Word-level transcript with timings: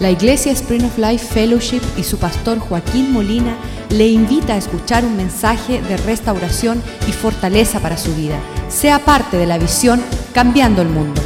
La 0.00 0.10
Iglesia 0.10 0.50
Spring 0.52 0.82
of 0.86 0.96
Life 0.96 1.26
Fellowship 1.26 1.82
y 1.98 2.04
su 2.04 2.16
pastor 2.16 2.58
Joaquín 2.58 3.12
Molina 3.12 3.54
le 3.90 4.08
invita 4.08 4.54
a 4.54 4.56
escuchar 4.56 5.04
un 5.04 5.14
mensaje 5.14 5.82
de 5.82 5.98
restauración 5.98 6.82
y 7.06 7.12
fortaleza 7.12 7.80
para 7.80 7.98
su 7.98 8.14
vida. 8.14 8.40
Sea 8.70 9.00
parte 9.00 9.36
de 9.36 9.44
la 9.44 9.58
visión 9.58 10.02
Cambiando 10.32 10.80
el 10.80 10.88
Mundo. 10.88 11.20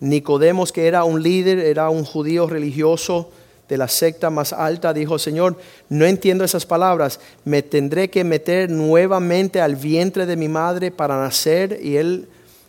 Nicodemos, 0.00 0.72
que 0.72 0.86
era 0.86 1.04
un 1.04 1.22
líder, 1.22 1.58
era 1.58 1.90
un 1.90 2.02
judío 2.02 2.46
religioso 2.46 3.30
de 3.68 3.76
la 3.76 3.88
secta 3.88 4.30
más 4.30 4.54
alta, 4.54 4.94
dijo, 4.94 5.18
Señor, 5.18 5.58
no 5.90 6.06
entiendo 6.06 6.44
esas 6.44 6.64
palabras, 6.64 7.20
me 7.44 7.62
tendré 7.62 8.08
que 8.08 8.24
meter 8.24 8.70
nuevamente 8.70 9.60
al 9.60 9.76
vientre 9.76 10.24
de 10.24 10.36
mi 10.36 10.48
madre 10.48 10.90
para 10.90 11.20
nacer. 11.20 11.78
Y 11.82 11.98
él, 11.98 12.28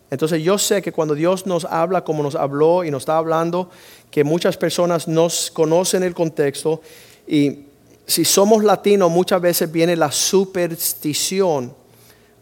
entonces 0.09 0.41
yo 0.41 0.57
sé 0.57 0.81
que 0.81 0.91
cuando 0.91 1.15
Dios 1.15 1.45
nos 1.45 1.65
habla 1.65 2.03
como 2.03 2.23
nos 2.23 2.35
habló 2.35 2.83
y 2.83 2.91
nos 2.91 3.03
está 3.03 3.17
hablando, 3.17 3.69
que 4.09 4.23
muchas 4.23 4.57
personas 4.57 5.07
nos 5.07 5.51
conocen 5.51 6.03
el 6.03 6.13
contexto 6.13 6.81
y 7.27 7.65
si 8.05 8.23
somos 8.23 8.63
latinos 8.63 9.11
muchas 9.11 9.41
veces 9.41 9.71
viene 9.71 9.95
la 9.95 10.11
superstición 10.11 11.73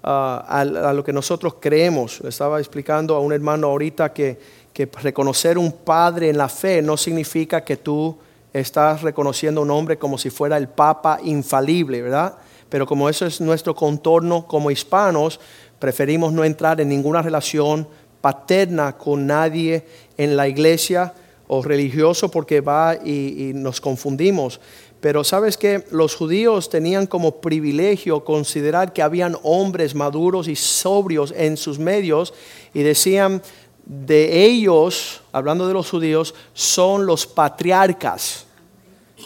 ah, 0.04 0.46
a, 0.48 0.94
lo 0.94 1.04
que 1.04 1.12
nosotros 1.12 1.56
creemos. 1.60 2.22
Estaba 2.22 2.60
explicando 2.60 3.16
a 3.16 3.20
un 3.20 3.34
hermano 3.34 3.68
ahorita 3.68 4.14
que 4.14 4.38
que 4.76 4.90
reconocer 5.02 5.58
un 5.58 5.72
padre 5.72 6.30
en 6.30 6.38
la 6.38 6.50
fe 6.50 6.82
no 6.82 6.98
significa 6.98 7.64
que 7.64 7.78
tú 7.78 8.18
estás 8.52 9.04
reconociendo 9.04 9.62
un 9.62 9.72
hombre 9.72 9.98
como 9.98 10.18
si 10.18 10.30
fuera 10.30 10.58
el 10.58 10.68
papa 10.68 11.18
infalible, 11.24 12.02
¿verdad? 12.02 12.36
Pero 12.68 12.86
como 12.86 13.08
eso 13.08 13.26
es 13.26 13.40
nuestro 13.40 13.74
contorno 13.74 14.46
como 14.46 14.70
hispanos, 14.70 15.40
preferimos 15.80 16.34
no 16.34 16.44
entrar 16.44 16.80
en 16.82 16.90
ninguna 16.90 17.22
relación 17.22 17.88
paterna 18.22 18.98
con 18.98 19.28
nadie 19.28 19.86
en 20.18 20.36
la 20.36 20.48
iglesia 20.48 21.14
o 21.48 21.62
religioso 21.62 22.30
porque 22.32 22.62
va 22.62 22.96
y, 22.96 23.52
nos 23.54 23.80
confundimos. 23.80 24.60
Pero 25.00 25.24
sabes 25.24 25.58
que 25.58 25.86
los 25.92 26.16
judíos 26.16 26.70
tenían 26.70 27.06
como 27.06 27.40
privilegio 27.40 28.24
considerar 28.24 28.94
que 28.94 29.04
habían 29.04 29.38
hombres 29.44 29.94
maduros 29.94 30.48
y 30.48 30.56
sobrios 30.56 31.34
en 31.38 31.58
sus 31.58 31.78
medios 31.78 32.34
y 32.74 32.82
decían, 32.82 33.42
de 33.86 34.44
ellos, 34.44 35.22
hablando 35.32 35.68
de 35.68 35.76
los 35.76 35.90
judíos, 35.90 36.34
son 36.54 37.06
los 37.06 37.28
patriarcas. 37.28 38.48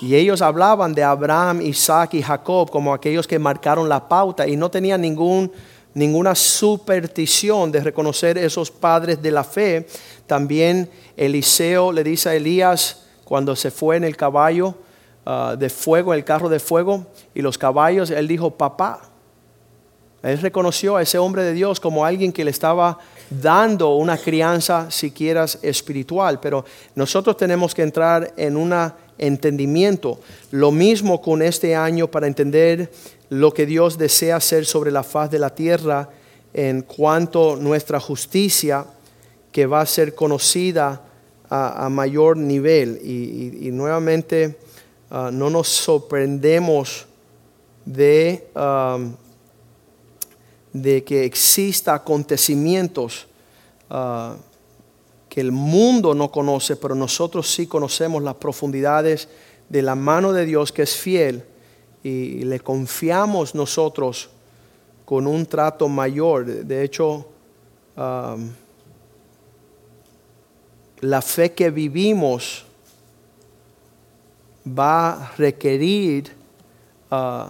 Y 0.02 0.16
ellos 0.16 0.42
hablaban 0.42 0.94
de 0.94 1.04
Abraham, 1.04 1.62
Isaac 1.62 2.14
y 2.14 2.22
Jacob 2.22 2.70
como 2.70 2.94
aquellos 2.94 3.28
que 3.28 3.40
marcaron 3.40 3.90
la 3.90 4.08
pauta 4.08 4.48
y 4.48 4.56
no 4.56 4.70
tenían 4.70 5.02
ningún, 5.02 5.52
ninguna 6.00 6.34
superstición 6.34 7.72
de 7.72 7.82
reconocer 7.82 8.38
esos 8.38 8.72
padres 8.72 9.22
de 9.22 9.32
la 9.32 9.44
fe. 9.44 9.86
También 10.26 10.90
Eliseo 11.18 11.92
le 11.92 12.04
dice 12.04 12.30
a 12.30 12.36
Elías 12.36 13.04
cuando 13.26 13.56
se 13.56 13.70
fue 13.70 13.98
en 13.98 14.06
el 14.06 14.16
caballo 14.16 14.76
ah, 15.26 15.56
de 15.60 15.70
fuego, 15.70 16.14
el 16.14 16.24
carro 16.24 16.48
de 16.50 16.60
fuego, 16.60 17.06
y 17.36 17.42
los 17.42 17.58
caballos, 17.58 18.10
él 18.10 18.28
dijo, 18.28 18.50
papá. 18.52 19.02
Él 20.24 20.38
reconoció 20.40 20.98
a 20.98 21.02
ese 21.02 21.18
hombre 21.18 21.44
de 21.44 21.54
Dios 21.54 21.80
como 21.80 22.04
alguien 22.04 22.34
que 22.34 22.44
le 22.44 22.52
estaba 22.52 22.98
dando 23.30 23.96
una 23.96 24.18
crianza, 24.18 24.90
si 24.90 25.12
quieras, 25.12 25.60
espiritual. 25.62 26.40
Pero 26.40 26.66
nosotros 26.96 27.38
tenemos 27.38 27.74
que 27.76 27.84
entrar 27.84 28.34
en 28.36 28.58
un 28.58 28.74
entendimiento. 29.20 30.20
Lo 30.52 30.72
mismo 30.72 31.22
con 31.22 31.42
este 31.42 31.76
año 31.76 32.10
para 32.10 32.28
entender 32.28 32.92
lo 33.30 33.54
que 33.54 33.66
Dios 33.66 33.98
desea 33.98 34.38
hacer 34.38 34.66
sobre 34.66 34.92
la 34.92 35.04
faz 35.04 35.30
de 35.30 35.40
la 35.40 35.54
tierra 35.54 36.10
en 36.54 36.82
cuanto 36.82 37.56
nuestra 37.56 38.00
justicia 38.00 38.86
que 39.52 39.66
va 39.66 39.82
a 39.82 39.86
ser 39.86 40.16
conocida 40.16 41.04
a, 41.50 41.90
mayor 41.90 42.38
nivel. 42.38 43.00
Y, 43.04 43.70
nuevamente 43.72 44.58
ah, 45.12 45.30
no 45.32 45.50
nos 45.50 45.68
sorprendemos 45.68 47.06
de... 47.86 48.48
De 50.72 51.04
que 51.04 51.26
exista 51.26 51.96
acontecimientos 51.96 53.26
ah, 53.90 54.36
que 55.30 55.42
el 55.42 55.52
mundo 55.52 56.16
no 56.16 56.32
conoce, 56.32 56.76
pero 56.76 56.96
nosotros 56.96 57.50
sí 57.54 57.68
conocemos 57.68 58.24
las 58.24 58.36
profundidades 58.36 59.30
de 59.70 59.82
la 59.84 59.96
mano 59.96 60.34
de 60.34 60.46
Dios 60.46 60.72
que 60.72 60.82
es 60.82 60.96
fiel 60.96 61.44
y 62.04 62.44
le 62.44 62.60
confiamos 62.60 63.54
nosotros 63.54 64.30
con 65.06 65.28
un 65.28 65.46
trato 65.46 65.88
mayor. 65.88 66.46
De 66.46 66.84
hecho, 66.84 67.28
la 71.02 71.22
fe 71.22 71.54
que 71.54 71.70
vivimos 71.70 72.66
va 74.68 75.12
a 75.12 75.36
requerir 75.36 76.32
uh, 77.12 77.46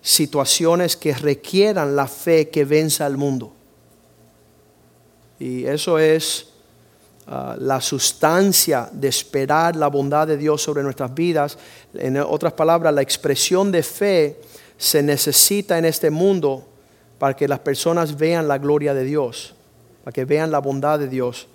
situaciones 0.00 0.96
que 0.96 1.14
requieran 1.14 1.96
la 1.96 2.06
fe 2.06 2.50
que 2.50 2.64
venza 2.64 3.06
al 3.06 3.16
mundo. 3.16 3.52
Y 5.38 5.64
eso 5.64 5.98
es 5.98 6.51
ah, 7.26 7.56
la 7.58 7.80
sustancia 7.80 8.88
de 8.92 9.08
esperar 9.08 9.76
la 9.76 9.88
bondad 9.88 10.26
de 10.26 10.36
Dios 10.36 10.62
sobre 10.62 10.82
nuestras 10.82 11.14
vidas. 11.14 11.58
En 11.94 12.16
otras 12.18 12.52
palabras, 12.52 12.92
la 12.94 13.02
expresión 13.02 13.72
de 13.72 13.82
fe 13.82 14.40
se 14.76 15.02
necesita 15.02 15.78
en 15.78 15.84
este 15.84 16.10
mundo 16.10 16.66
para 17.18 17.36
que 17.36 17.46
las 17.46 17.60
personas 17.60 18.16
vean 18.16 18.48
la 18.48 18.58
gloria 18.58 18.94
de 18.94 19.04
Dios, 19.04 19.54
para 20.02 20.12
que 20.12 20.24
vean 20.24 20.50
la 20.50 20.58
bondad 20.58 20.98
de 20.98 21.08
Dios. 21.08 21.46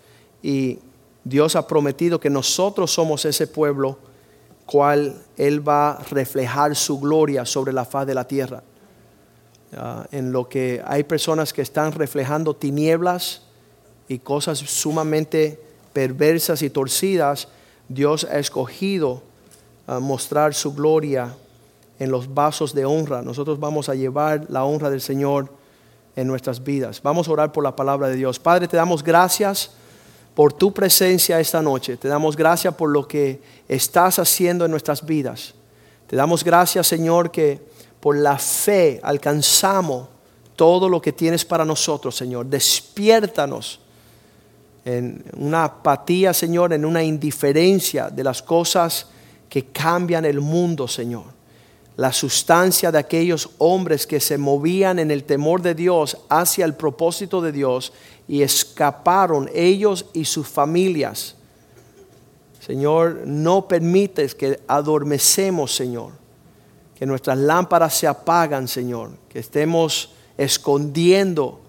Y 0.42 0.80
Dios 1.24 1.56
ha 1.56 1.68
prometido 1.68 2.20
que 2.20 2.30
nosotros 2.30 2.92
somos 2.92 3.26
ese 3.26 3.48
pueblo 3.48 4.00
cual 4.66 5.22
Él 5.36 5.68
va 5.68 5.92
a 5.92 6.04
reflejar 6.04 6.76
su 6.76 7.00
gloria 7.00 7.46
sobre 7.46 7.74
la 7.74 7.86
faz 7.86 8.08
de 8.08 8.14
la 8.14 8.26
tierra. 8.26 8.64
Ah, 9.76 10.06
en 10.12 10.32
lo 10.32 10.48
que 10.48 10.82
hay 10.86 11.04
personas 11.04 11.52
que 11.52 11.62
están 11.62 11.92
reflejando 11.92 12.56
tinieblas 12.56 13.47
y 14.07 14.19
cosas 14.19 14.59
sumamente 14.59 15.59
perversas 15.94 16.62
y 16.62 16.69
torcidas, 16.69 17.47
Dios 17.90 18.25
ha 18.25 18.40
escogido 18.40 19.23
ah, 19.88 20.00
mostrar 20.00 20.53
su 20.53 20.73
gloria 20.73 21.35
en 22.00 22.12
los 22.12 22.34
vasos 22.34 22.73
de 22.73 22.85
honra. 22.85 23.22
Nosotros 23.22 23.59
vamos 23.59 23.90
a 23.90 23.95
llevar 23.95 24.45
la 24.50 24.63
honra 24.63 24.90
del 24.90 25.01
Señor 25.01 25.50
en 26.16 26.28
nuestras 26.28 26.63
vidas. 26.63 27.01
Vamos 27.01 27.28
a 27.28 27.31
orar 27.31 27.51
por 27.51 27.63
la 27.63 27.75
palabra 27.75 28.09
de 28.09 28.16
Dios. 28.16 28.40
Padre, 28.40 28.68
te 28.68 28.78
damos 28.78 29.03
gracias 29.03 29.72
por 30.35 30.53
tu 30.53 30.72
presencia 30.72 31.39
esta 31.39 31.62
noche. 31.62 31.97
Te 31.97 32.07
damos 32.07 32.35
gracias 32.35 32.75
por 32.75 32.89
lo 32.89 33.07
que 33.07 33.41
estás 33.68 34.19
haciendo 34.19 34.66
en 34.66 34.72
nuestras 34.72 35.06
vidas. 35.06 35.56
Te 36.07 36.16
damos 36.16 36.44
gracias, 36.44 36.88
Señor, 36.88 37.31
que 37.31 37.59
por 38.00 38.16
la 38.16 38.38
fe 38.38 39.00
alcanzamos 39.03 40.07
todo 40.56 40.89
lo 40.89 41.01
que 41.01 41.12
tienes 41.12 41.44
para 41.44 41.66
nosotros, 41.66 42.16
Señor. 42.16 42.45
Despiértanos 42.45 43.79
en 44.88 45.22
una 45.36 45.66
apatía, 45.66 46.34
Señor, 46.34 46.72
en 46.72 46.86
una 46.86 47.03
indiferencia 47.03 48.09
de 48.09 48.24
las 48.24 48.42
cosas 48.42 49.08
que 49.50 49.66
cambian 49.66 50.24
el 50.24 50.40
mundo, 50.40 50.88
Señor. 50.88 51.25
La 51.98 52.14
sustancia 52.14 52.90
de 52.90 52.98
aquellos 52.98 53.50
hombres 53.58 54.08
que 54.08 54.22
se 54.22 54.38
movían 54.38 55.00
en 55.00 55.12
el 55.12 55.25
temor 55.25 55.62
de 55.62 55.75
Dios 55.75 56.18
hacia 56.30 56.64
el 56.64 56.74
propósito 56.74 57.42
de 57.42 57.52
Dios 57.52 57.92
y 58.30 58.44
escaparon 58.44 59.50
ellos 59.53 60.06
y 60.14 60.24
sus 60.24 60.48
familias. 60.48 61.36
Señor, 62.66 63.24
no 63.25 63.68
permites 63.68 64.36
que 64.36 64.62
adormecemos, 64.69 65.75
Señor, 65.75 66.14
que 66.98 67.06
nuestras 67.06 67.38
lámparas 67.38 67.94
se 67.94 68.08
apagan, 68.08 68.69
Señor, 68.69 69.12
que 69.28 69.40
estemos 69.40 70.14
escondiendo 70.38 71.59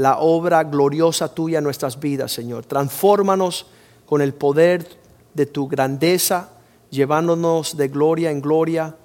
la 0.00 0.20
obra 0.20 0.64
gloriosa 0.64 1.28
tuya 1.34 1.58
en 1.58 1.64
nuestras 1.64 2.00
vidas, 2.00 2.32
Señor. 2.32 2.64
Transfórmanos 2.64 3.66
con 4.06 4.22
el 4.22 4.32
poder 4.32 4.88
de 5.34 5.44
tu 5.44 5.68
grandeza, 5.68 6.48
llevándonos 6.88 7.76
de 7.76 7.88
gloria 7.88 8.30
en 8.30 8.40
gloria 8.40 8.96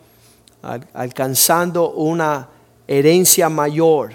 alcanzando 0.93 1.91
una 1.91 2.47
herencia 2.87 3.49
mayor, 3.49 4.13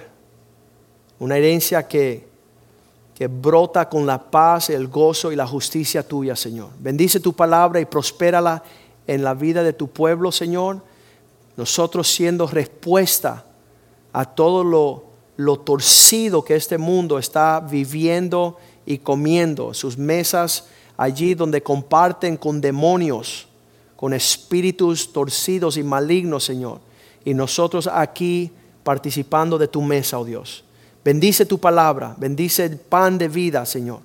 una 1.19 1.37
herencia 1.37 1.87
que, 1.87 2.27
que 3.15 3.27
brota 3.27 3.87
con 3.87 4.07
la 4.07 4.19
paz, 4.31 4.71
el 4.71 4.89
gozo 4.89 5.31
y 5.31 5.37
la 5.37 5.47
justicia 5.47 6.03
tuya, 6.03 6.35
Señor. 6.35 6.71
Bendice 6.79 7.21
tu 7.21 7.35
palabra 7.35 7.79
y 7.79 7.85
prospérala 7.85 8.63
en 9.07 9.23
la 9.23 9.35
vida 9.35 9.63
de 9.63 9.75
tu 9.75 9.89
pueblo, 9.89 10.33
Señor. 10.33 10.81
Nosotros 11.59 12.11
siendo 12.11 12.47
respuesta 12.47 13.45
a 14.15 14.25
todo 14.25 14.65
lo, 14.65 15.10
lo 15.41 15.59
torcido 15.59 16.45
que 16.45 16.57
este 16.57 16.79
mundo 16.79 17.19
está 17.19 17.61
viviendo 17.61 18.59
y 18.87 18.99
comiendo, 18.99 19.75
sus 19.75 19.97
mesas 19.97 20.67
allí 20.97 21.35
donde 21.35 21.63
comparten 21.63 22.37
con 22.37 22.61
demonios 22.61 23.49
con 24.01 24.15
espíritus 24.15 25.13
torcidos 25.13 25.77
y 25.77 25.83
malignos, 25.83 26.43
Señor. 26.43 26.81
Y 27.23 27.35
nosotros 27.35 27.87
aquí 27.87 28.51
participando 28.83 29.59
de 29.59 29.69
tu 29.69 29.83
mesa, 29.83 30.19
oh 30.19 30.25
Dios. 30.25 30.65
Bendice 31.05 31.45
tu 31.45 31.59
palabra, 31.59 32.15
bendice 32.17 32.65
el 32.65 32.79
pan 32.79 33.19
de 33.19 33.29
vida, 33.29 33.67
Señor, 33.67 34.01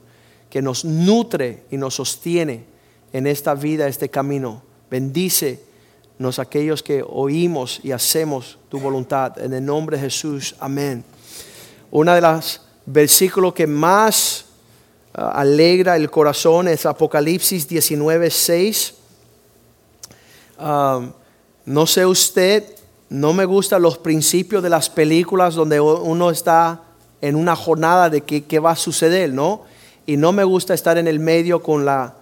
que 0.49 0.61
nos 0.61 0.83
nutre 0.83 1.63
y 1.71 1.77
nos 1.77 1.95
sostiene 1.95 2.65
en 3.13 3.25
esta 3.25 3.55
vida, 3.55 3.87
este 3.87 4.09
camino. 4.09 4.63
Bendícenos 4.91 6.39
aquellos 6.39 6.83
que 6.83 7.01
oímos 7.01 7.79
y 7.81 7.93
hacemos 7.93 8.59
tu 8.67 8.81
voluntad. 8.81 9.39
En 9.39 9.53
el 9.53 9.63
nombre 9.63 9.95
de 9.95 10.03
Jesús, 10.03 10.57
amén. 10.59 11.05
Una 11.91 12.15
de 12.15 12.21
las 12.21 12.61
versículos 12.85 13.53
que 13.53 13.67
más 13.67 14.45
ah, 15.13 15.31
alegra 15.35 15.95
el 15.95 16.09
corazón 16.09 16.67
es 16.67 16.85
Apocalipsis 16.85 17.67
19, 17.67 18.29
6. 18.29 18.93
Ah, 20.57 21.01
no 21.65 21.87
sé 21.87 22.05
usted, 22.05 22.63
no 23.09 23.33
me 23.33 23.45
gustan 23.45 23.81
los 23.81 23.97
principios 23.97 24.61
de 24.61 24.69
las 24.69 24.89
películas 24.89 25.55
donde 25.55 25.79
uno 25.79 26.29
está 26.29 26.81
en 27.21 27.35
una 27.35 27.55
jornada 27.55 28.09
de 28.09 28.21
qué, 28.21 28.59
va 28.59 28.71
a 28.71 28.75
suceder, 28.75 29.33
¿no? 29.33 29.63
Y 30.05 30.17
no 30.17 30.31
me 30.31 30.43
gusta 30.43 30.73
estar 30.73 30.97
en 30.97 31.07
el 31.07 31.19
medio 31.19 31.63
con 31.63 31.85
la, 31.85 32.13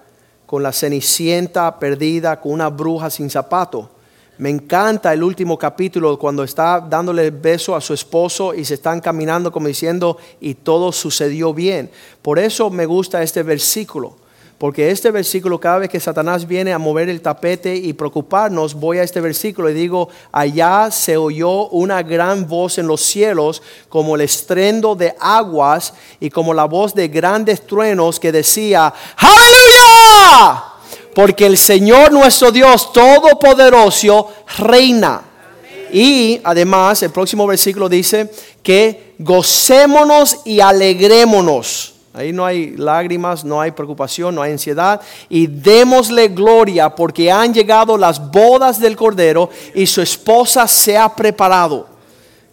con 0.46 0.64
la 0.64 0.72
cenicienta 0.72 1.80
perdida, 1.80 2.40
con 2.40 2.54
una 2.54 2.70
bruja 2.70 3.10
sin 3.10 3.30
zapato. 3.30 3.90
Me 4.38 4.50
encanta 4.50 5.14
el 5.14 5.22
último 5.22 5.60
capítulo 5.60 6.18
cuando 6.18 6.44
está 6.44 6.80
dándole 6.80 7.30
beso 7.30 7.76
a 7.76 7.82
su 7.82 7.94
esposo 7.94 8.54
y 8.54 8.66
se 8.66 8.74
están 8.74 9.00
caminando 9.00 9.52
como 9.52 9.68
diciendo 9.68 10.18
y 10.42 10.56
todo 10.56 10.92
sucedió 10.92 11.54
bien. 11.54 11.92
Por 12.22 12.40
eso 12.40 12.70
me 12.70 12.86
gusta 12.86 13.22
este 13.22 13.44
versículo. 13.44 14.16
Porque 14.58 14.92
este 14.92 15.12
versículo, 15.12 15.60
cada 15.60 15.80
vez 15.80 15.90
que 15.90 16.00
Satanás 16.00 16.48
viene 16.48 16.72
a 16.72 16.78
mover 16.78 17.10
el 17.10 17.22
tapete 17.22 17.76
y 17.76 17.92
preocuparnos, 17.92 18.74
voy 18.74 18.98
a 18.98 19.04
este 19.04 19.20
versículo 19.20 19.70
y 19.70 19.74
digo, 19.74 20.08
allá 20.32 20.90
se 20.90 21.18
oyó 21.18 21.68
una 21.68 22.02
gran 22.02 22.48
voz 22.48 22.78
en 22.78 22.88
los 22.88 23.02
cielos, 23.02 23.62
como 23.90 24.16
el 24.16 24.22
estrendo 24.22 24.96
de 24.96 25.16
aguas 25.20 25.94
y 26.22 26.30
como 26.30 26.54
la 26.54 26.64
voz 26.64 26.96
de 26.96 27.10
grandes 27.10 27.68
truenos 27.68 28.22
que 28.22 28.32
decía, 28.32 28.94
aleluya, 29.18 30.63
porque 31.14 31.46
el 31.46 31.58
Señor 31.58 32.12
nuestro 32.12 32.52
Dios 32.52 32.92
Todopoderoso 32.94 34.30
reina. 34.58 35.22
Y 35.92 36.42
además 36.44 37.04
el 37.04 37.12
próximo 37.12 37.46
versículo 37.46 37.88
dice 37.88 38.32
que 38.64 39.14
gocémonos 39.20 40.40
y 40.46 40.60
alegrémonos 40.60 41.94
Ahí 42.16 42.32
no 42.32 42.46
hay 42.46 42.78
lágrimas, 42.78 43.44
no 43.44 43.60
hay 43.60 43.72
preocupación, 43.72 44.36
no 44.36 44.44
hay 44.44 44.52
ansiedad. 44.52 45.02
Y 45.30 45.48
démosle 45.48 46.28
gloria 46.28 46.94
porque 46.94 47.32
han 47.32 47.52
llegado 47.52 47.98
las 47.98 48.32
bodas 48.32 48.80
del 48.80 48.96
Cordero 48.96 49.50
y 49.74 49.88
su 49.88 50.00
esposa 50.00 50.68
se 50.68 50.96
ha 50.96 51.14
preparado. 51.14 51.88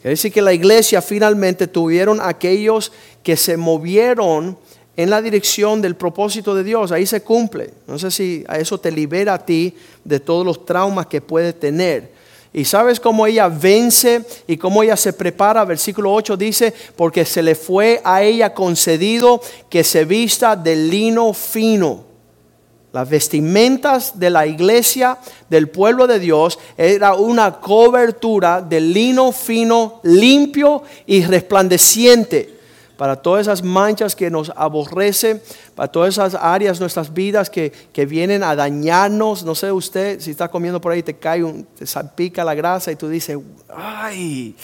Quiere 0.01 0.11
decir 0.13 0.33
que 0.33 0.41
la 0.41 0.55
iglesia 0.55 1.03
finalmente 1.03 1.67
tuvieron 1.67 2.21
aquellos 2.23 2.91
que 3.23 3.37
se 3.37 3.59
movieron 3.59 4.57
en 5.03 5.09
la 5.09 5.23
dirección 5.23 5.81
del 5.81 5.97
propósito 5.97 6.55
de 6.55 6.63
Dios. 6.63 6.93
Ahí 6.93 7.07
se 7.07 7.23
cumple. 7.23 7.71
No 7.87 7.99
sé 7.99 8.11
si 8.11 8.45
a 8.47 8.59
eso 8.59 8.79
te 8.79 8.93
libera 8.93 9.33
a 9.33 9.47
ti 9.47 9.75
de 10.05 10.21
todos 10.21 10.45
los 10.45 10.67
traumas 10.67 11.07
que 11.07 11.23
puedes 11.23 11.59
tener. 11.59 12.13
Y 12.53 12.67
sabes 12.67 13.01
cómo 13.01 13.27
ella 13.27 13.49
vence 13.49 14.23
y 14.47 14.59
cómo 14.59 14.83
ella 14.83 14.99
se 14.99 15.15
prepara. 15.15 15.65
Versículo 15.65 16.13
8 16.13 16.37
dice, 16.37 16.75
porque 16.97 17.25
se 17.25 17.43
le 17.43 17.55
fue 17.55 18.03
a 18.05 18.23
ella 18.23 18.53
concedido 18.53 19.41
que 19.71 19.85
se 19.85 20.05
vista 20.05 20.55
de 20.55 20.77
lino 20.77 21.33
fino. 21.33 22.05
Las 22.93 23.09
vestimentas 23.09 24.19
de 24.19 24.29
la 24.29 24.47
iglesia 24.47 25.17
del 25.49 25.71
pueblo 25.71 26.09
de 26.09 26.19
Dios 26.19 26.59
era 26.77 27.15
una 27.15 27.59
cobertura 27.59 28.61
de 28.61 28.83
lino 28.83 29.33
fino, 29.33 30.01
limpio 30.03 30.83
y 31.07 31.23
resplandeciente 31.23 32.60
para 33.01 33.17
todas 33.17 33.41
esas 33.41 33.63
manchas 33.63 34.15
que 34.15 34.29
nos 34.29 34.53
aborrecen, 34.55 35.41
para 35.75 35.91
todas 35.91 36.11
esas 36.11 36.35
áreas 36.35 36.77
de 36.77 36.83
nuestras 36.83 37.15
vidas 37.15 37.49
que, 37.49 37.73
vienen 38.07 38.43
a 38.43 38.55
dañarnos. 38.55 39.43
No 39.43 39.55
sé 39.55 39.73
usted, 39.73 40.21
si 40.21 40.33
está 40.33 40.49
comiendo 40.49 40.83
por 40.83 40.93
ahí, 40.93 41.03
te 41.03 41.17
cae, 41.17 41.43
un, 41.43 41.65
te 41.65 41.87
salpica 41.87 42.45
la 42.45 42.53
grasa 42.55 42.93
y 42.93 42.97
tú 42.97 43.09
dices, 43.09 43.39
ay, 43.75 44.55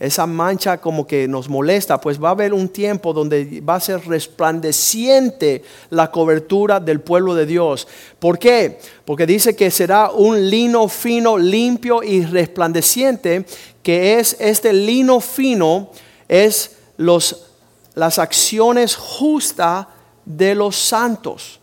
esa 0.00 0.26
mancha 0.26 0.78
como 0.78 1.06
que 1.06 1.28
nos 1.28 1.48
molesta. 1.48 2.00
Pues 2.00 2.20
va 2.20 2.30
a 2.30 2.32
haber 2.32 2.52
un 2.52 2.68
tiempo 2.68 3.12
donde 3.12 3.60
va 3.60 3.76
a 3.76 3.80
ser 3.80 4.04
resplandeciente 4.08 5.62
la 5.90 6.10
cobertura 6.10 6.80
del 6.80 7.00
pueblo 7.00 7.36
de 7.36 7.46
Dios. 7.46 7.86
¿Por 8.18 8.40
qué? 8.40 8.80
Porque 9.04 9.24
dice 9.24 9.54
que 9.54 9.70
será 9.70 10.10
un 10.10 10.50
lino 10.50 10.88
fino, 10.88 11.38
limpio 11.38 12.02
y 12.02 12.24
resplandeciente, 12.24 13.46
que 13.84 14.18
es 14.18 14.36
este 14.40 14.72
lino 14.72 15.20
fino, 15.20 15.92
es 16.26 16.72
los 16.96 17.53
las 17.94 18.18
acciones 18.18 18.96
justas 18.96 19.86
de 20.24 20.54
los 20.54 20.76
santos. 20.76 21.60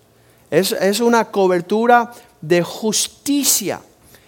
Es, 0.49 0.99
una 0.99 1.25
cobertura 1.25 2.11
de 2.41 2.61
justicia. 2.61 3.81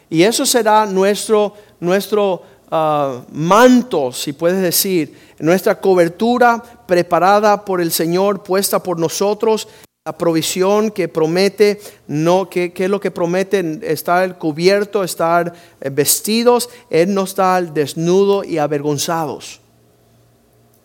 Y 0.10 0.24
eso 0.24 0.46
será 0.46 0.86
nuestro, 0.86 1.54
nuestro 1.80 2.44
ah, 2.72 3.22
manto, 3.32 4.12
si 4.12 4.34
puedes 4.34 4.62
decir, 4.62 5.18
nuestra 5.40 5.80
cobertura 5.80 6.64
preparada 6.88 7.66
por 7.66 7.82
el 7.82 7.92
Señor, 7.92 8.44
puesta 8.44 8.82
por 8.82 9.00
nosotros, 9.00 9.68
la 10.06 10.18
provisión 10.18 10.92
que 10.92 11.08
promete, 11.08 11.80
no, 12.08 12.50
que, 12.50 12.74
es 12.76 12.90
lo 12.90 13.00
que 13.00 13.10
promete 13.10 13.80
estar 13.84 14.38
cubierto, 14.38 15.02
estar 15.04 15.54
eh, 15.80 15.90
vestidos, 15.90 16.70
Él 16.90 17.14
no 17.14 17.24
estar 17.24 17.74
desnudo 17.74 18.44
y 18.44 18.58
avergonzados. 18.58 19.63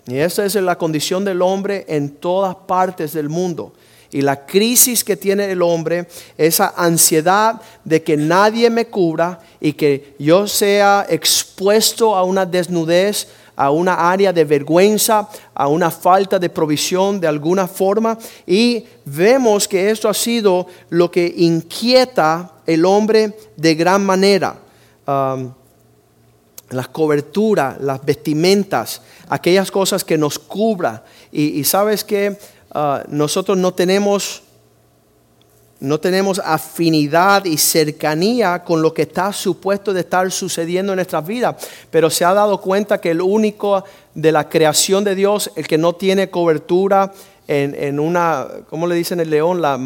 Y 0.09 0.17
esa 0.19 0.47
es 0.47 0.55
la 0.55 0.79
condición 0.79 1.23
del 1.23 1.43
hombre 1.43 1.85
en 1.87 2.09
todas 2.09 2.57
partes 2.67 3.13
del 3.13 3.29
mundo. 3.29 3.75
Y 4.11 4.23
la 4.23 4.47
crisis 4.47 5.05
que 5.05 5.19
tiene 5.19 5.51
el 5.51 5.61
hombre, 5.61 6.09
esa 6.39 6.73
ansiedad 6.75 7.61
de 7.85 8.03
que 8.03 8.17
nadie 8.17 8.71
me 8.71 8.87
cubra 8.87 9.39
y 9.61 9.75
que 9.75 10.15
yo 10.19 10.49
sea 10.49 11.05
expuesto 11.11 12.17
a 12.17 12.23
una 12.23 12.47
desnudez, 12.47 13.29
a 13.55 13.71
una 13.71 14.11
área 14.11 14.33
de 14.33 14.45
vergüenza, 14.45 15.29
a 15.53 15.69
una 15.69 15.91
falta 15.91 16.39
de 16.39 16.49
provisión 16.49 17.21
de 17.21 17.27
alguna 17.27 17.69
forma. 17.69 18.17
Y 18.47 18.87
vemos 19.05 19.69
que 19.69 19.91
esto 19.91 20.09
ha 20.09 20.15
sido 20.15 20.69
lo 20.89 21.11
que 21.11 21.35
inquieta 21.37 22.53
el 22.67 22.87
hombre 22.87 23.37
de 23.57 23.75
gran 23.75 24.07
manera. 24.07 24.59
Las 26.71 26.89
coberturas, 26.89 27.81
las 27.81 28.05
vestimentas, 28.05 29.03
aquellas 29.29 29.71
cosas 29.71 30.05
que 30.05 30.19
nos 30.19 30.39
cubra. 30.39 31.05
Y, 31.33 31.65
sabes 31.65 32.05
que 32.05 32.39
ah, 32.73 33.03
nosotros 33.09 33.57
no 33.57 33.73
tenemos, 33.73 34.43
no 35.81 35.99
tenemos 35.99 36.41
afinidad 36.45 37.45
y 37.45 37.57
cercanía 37.57 38.65
con 38.65 38.83
lo 38.83 38.93
que 38.93 39.03
está 39.03 39.33
supuesto 39.33 39.93
de 39.93 40.01
estar 40.01 40.31
sucediendo 40.31 40.93
en 40.93 40.97
nuestras 40.97 41.27
vidas, 41.27 41.57
pero 41.91 42.11
se 42.11 42.25
ha 42.25 42.35
dado 42.35 42.61
cuenta 42.61 43.01
que 43.01 43.11
el 43.11 43.23
único 43.23 43.85
de 44.15 44.33
la 44.33 44.49
creación 44.49 45.05
de 45.05 45.15
Dios, 45.15 45.51
el 45.57 45.67
que 45.67 45.79
no 45.79 45.95
tiene 45.95 46.31
cobertura 46.31 47.13
en, 47.47 47.99
una, 47.99 48.47
¿cómo 48.69 48.87
le 48.87 48.95
dicen 48.95 49.21
el 49.21 49.31
león? 49.31 49.63
la 49.63 49.79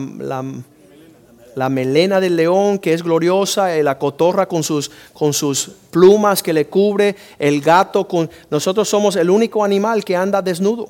melena 1.69 2.21
del 2.21 2.37
león 2.37 2.79
que 2.79 2.95
es 2.95 3.03
gloriosa, 3.03 3.77
eh, 3.77 3.83
la 3.83 3.99
cotorra 3.99 4.47
con 4.47 4.63
sus, 4.63 4.91
con 5.13 5.33
sus 5.33 5.71
plumas 5.91 6.43
que 6.43 6.53
le 6.53 6.67
cubre, 6.67 7.17
el 7.39 7.61
gato 7.61 8.07
con... 8.07 8.31
Nosotros 8.51 8.89
somos 8.89 9.17
el 9.17 9.31
único 9.31 9.65
animal 9.65 10.05
que 10.05 10.17
anda 10.17 10.43
desnudo. 10.43 10.89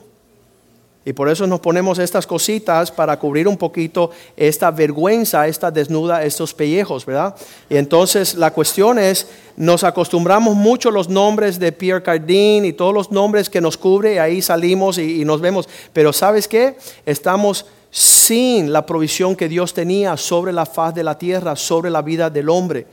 Y 1.05 1.13
por 1.13 1.29
eso 1.29 1.49
nos 1.49 1.59
ponemos 1.59 1.99
estas 1.99 2.29
cositas 2.29 2.93
para 2.93 3.19
cubrir 3.19 3.49
un 3.49 3.57
poquito 3.57 4.13
esta 4.37 4.71
vergüenza, 4.71 5.49
esta 5.49 5.71
desnuda, 5.71 6.23
estos 6.23 6.55
pellejos, 6.55 7.05
¿verdad? 7.05 7.35
Y 7.69 7.77
entonces 7.77 8.37
la 8.37 8.53
cuestión 8.53 9.01
es, 9.01 9.27
nos 9.57 9.83
acostumbramos 9.83 10.55
mucho 10.55 10.93
los 10.93 11.09
nombres 11.09 11.59
de 11.59 11.73
Pierre 11.73 12.05
Cardin 12.05 12.65
y 12.65 12.73
todos 12.73 12.95
los 12.95 13.11
nombres 13.11 13.51
que 13.51 13.61
nos 13.61 13.77
cubre, 13.77 14.15
y 14.15 14.19
ahí 14.19 14.41
salimos 14.41 14.97
y, 14.99 15.21
y 15.21 15.25
nos 15.25 15.41
vemos. 15.41 15.69
Pero 15.93 16.13
¿sabes 16.13 16.47
qué? 16.47 16.77
Estamos 17.05 17.67
sin 17.95 18.73
la 18.73 18.87
provisión 18.87 19.37
que 19.37 19.51
Dios 19.51 19.75
tenía 19.75 20.17
sobre 20.17 20.51
la 20.51 20.65
faz 20.65 20.95
de 20.95 21.05
la 21.05 21.19
tierra, 21.19 21.55
sobre 21.55 21.91
la 21.91 22.01
vida 22.01 22.31
del 22.31 22.49
hombre, 22.49 22.87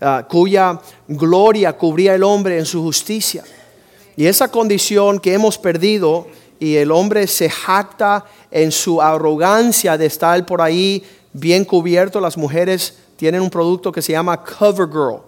ah, 0.00 0.26
cuya 0.28 0.80
gloria 1.06 1.72
cubría 1.78 2.16
el 2.16 2.24
hombre 2.24 2.58
en 2.58 2.66
su 2.66 2.82
justicia. 2.82 3.44
Y 4.16 4.26
esa 4.26 4.50
condición 4.50 5.20
que 5.20 5.34
hemos 5.34 5.56
perdido 5.56 6.26
y 6.58 6.74
el 6.74 6.90
hombre 6.90 7.28
se 7.28 7.48
jacta 7.48 8.24
en 8.50 8.72
su 8.72 9.00
arrogancia 9.00 9.96
de 9.96 10.06
estar 10.06 10.44
por 10.44 10.60
ahí 10.60 11.04
bien 11.32 11.64
cubierto, 11.64 12.20
las 12.20 12.36
mujeres 12.36 12.98
tienen 13.16 13.42
un 13.42 13.50
producto 13.50 13.92
que 13.92 14.02
se 14.02 14.12
llama 14.12 14.42
CoverGirl. 14.42 15.20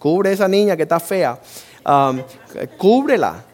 Cubre 0.00 0.32
esa 0.32 0.48
niña 0.48 0.76
que 0.76 0.82
está 0.82 0.98
fea. 0.98 1.38
Um, 1.86 2.20
cúbrela 2.76 3.44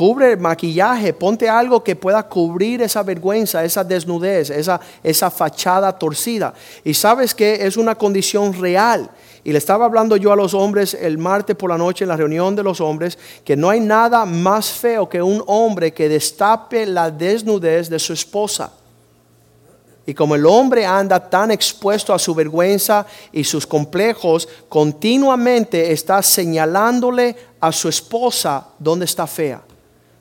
cubre 0.00 0.32
el 0.32 0.38
maquillaje, 0.38 1.12
ponte 1.12 1.46
algo 1.46 1.84
que 1.84 1.94
pueda 1.94 2.22
cubrir 2.22 2.80
esa 2.80 3.02
vergüenza, 3.02 3.62
esa 3.62 3.84
desnudez, 3.84 4.48
esa, 4.48 4.80
esa 5.02 5.30
fachada 5.30 5.92
torcida. 5.92 6.54
Y 6.82 6.94
sabes 6.94 7.34
que 7.34 7.66
es 7.66 7.76
una 7.76 7.94
condición 7.94 8.58
real. 8.58 9.10
Y 9.44 9.52
le 9.52 9.58
estaba 9.58 9.84
hablando 9.84 10.16
yo 10.16 10.32
a 10.32 10.36
los 10.36 10.54
hombres 10.54 10.94
el 10.94 11.18
martes 11.18 11.54
por 11.54 11.68
la 11.68 11.76
noche 11.76 12.04
en 12.04 12.08
la 12.08 12.16
reunión 12.16 12.56
de 12.56 12.62
los 12.62 12.80
hombres 12.80 13.18
que 13.44 13.58
no 13.58 13.68
hay 13.68 13.80
nada 13.80 14.24
más 14.24 14.70
feo 14.70 15.06
que 15.06 15.20
un 15.20 15.44
hombre 15.46 15.92
que 15.92 16.08
destape 16.08 16.86
la 16.86 17.10
desnudez 17.10 17.90
de 17.90 17.98
su 17.98 18.14
esposa. 18.14 18.72
Y 20.06 20.14
como 20.14 20.34
el 20.34 20.46
hombre 20.46 20.86
anda 20.86 21.20
tan 21.20 21.50
expuesto 21.50 22.14
a 22.14 22.18
su 22.18 22.34
vergüenza 22.34 23.04
y 23.32 23.44
sus 23.44 23.66
complejos, 23.66 24.48
continuamente 24.66 25.92
está 25.92 26.22
señalándole 26.22 27.36
a 27.60 27.70
su 27.70 27.90
esposa 27.90 28.68
dónde 28.78 29.04
está 29.04 29.26
fea, 29.26 29.60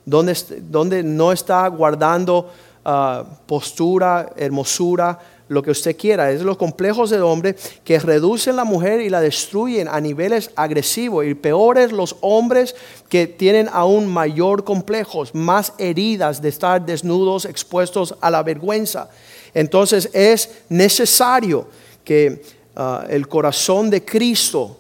dónde, 0.09 0.35
dónde 0.69 1.03
no 1.03 1.31
está 1.31 1.67
guardando 1.67 2.49
ah, 2.83 3.23
postura, 3.45 4.33
hermosura, 4.35 5.19
lo 5.49 5.63
que 5.63 5.71
usted 5.71 5.97
quiera. 5.97 6.31
Es 6.31 6.41
los 6.41 6.57
complejos 6.57 7.09
del 7.09 7.23
hombre 7.23 7.55
que 7.83 7.99
reducen 7.99 8.55
la 8.55 8.63
mujer 8.63 9.01
y 9.01 9.09
la 9.09 9.19
destruyen 9.19 9.87
a 9.87 9.99
niveles 9.99 10.51
agresivos. 10.55 11.25
Y 11.25 11.33
peores 11.33 11.91
los 11.91 12.15
hombres 12.21 12.75
que 13.09 13.27
tienen 13.27 13.69
aún 13.71 14.07
mayor 14.07 14.63
complejos, 14.63 15.33
más 15.33 15.73
heridas 15.77 16.41
de 16.41 16.49
estar 16.49 16.85
desnudos, 16.85 17.45
expuestos 17.45 18.15
a 18.21 18.29
la 18.29 18.43
vergüenza. 18.43 19.09
Entonces 19.53 20.09
es 20.13 20.49
necesario 20.69 21.67
que 22.03 22.43
ah, 22.75 23.05
el 23.09 23.27
corazón 23.27 23.89
de 23.89 24.05
Cristo 24.05 24.78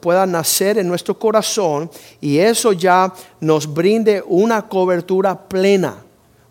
pueda 0.00 0.26
nacer 0.26 0.78
en 0.78 0.88
nuestro 0.88 1.18
corazón 1.18 1.90
y 2.20 2.38
eso 2.38 2.72
ya 2.72 3.12
nos 3.40 3.72
brinde 3.72 4.22
una 4.26 4.68
cobertura 4.68 5.48
plena, 5.48 5.96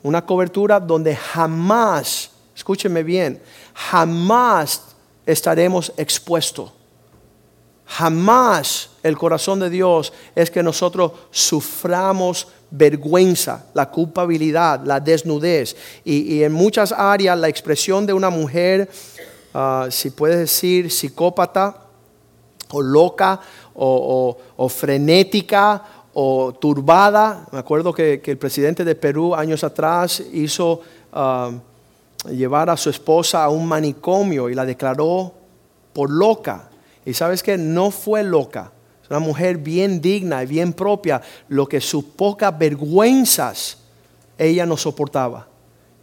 una 0.01 0.25
cobertura 0.25 0.79
donde 0.79 1.15
jamás, 1.15 2.31
escúcheme 2.55 3.03
bien, 3.03 3.41
jamás 3.73 4.81
estaremos 5.25 5.93
expuestos. 5.97 6.71
Jamás 7.85 8.89
el 9.03 9.17
corazón 9.17 9.59
de 9.59 9.69
Dios 9.69 10.13
es 10.35 10.49
que 10.49 10.63
nosotros 10.63 11.11
suframos 11.31 12.47
vergüenza, 12.71 13.67
la 13.73 13.89
culpabilidad, 13.91 14.81
la 14.83 14.99
desnudez. 14.99 15.75
Y, 16.03 16.41
en 16.43 16.53
muchas 16.53 16.91
áreas 16.91 17.37
la 17.37 17.49
expresión 17.49 18.05
de 18.05 18.13
una 18.13 18.29
mujer, 18.29 18.89
ah, 19.53 19.87
si 19.91 20.09
puedes 20.09 20.39
decir 20.39 20.89
psicópata 20.89 21.82
o 22.73 22.81
loca 22.81 23.39
o, 23.75 24.69
frenética 24.69 25.83
o 26.13 26.53
turbada. 26.53 27.47
Me 27.51 27.59
acuerdo 27.59 27.93
que, 27.93 28.21
el 28.23 28.37
presidente 28.37 28.83
de 28.83 28.95
Perú 28.95 29.33
años 29.35 29.63
atrás 29.63 30.21
hizo 30.33 30.81
ah, 31.13 31.51
llevar 32.29 32.69
a 32.69 32.77
su 32.77 32.89
esposa 32.89 33.43
a 33.43 33.49
un 33.49 33.65
manicomio 33.67 34.49
y 34.49 34.55
la 34.55 34.65
declaró 34.65 35.33
por 35.93 36.09
loca. 36.09 36.69
Y 37.05 37.13
sabes 37.13 37.43
que 37.43 37.57
no 37.57 37.91
fue 37.91 38.23
loca, 38.23 38.71
una 39.09 39.19
mujer 39.19 39.57
bien 39.57 40.01
digna 40.01 40.43
y 40.43 40.47
bien 40.47 40.73
propia, 40.73 41.21
lo 41.47 41.67
que 41.67 41.79
sus 41.79 42.03
pocas 42.03 42.57
vergüenzas 42.57 43.77
ella 44.37 44.65
no 44.65 44.77
soportaba. 44.77 45.47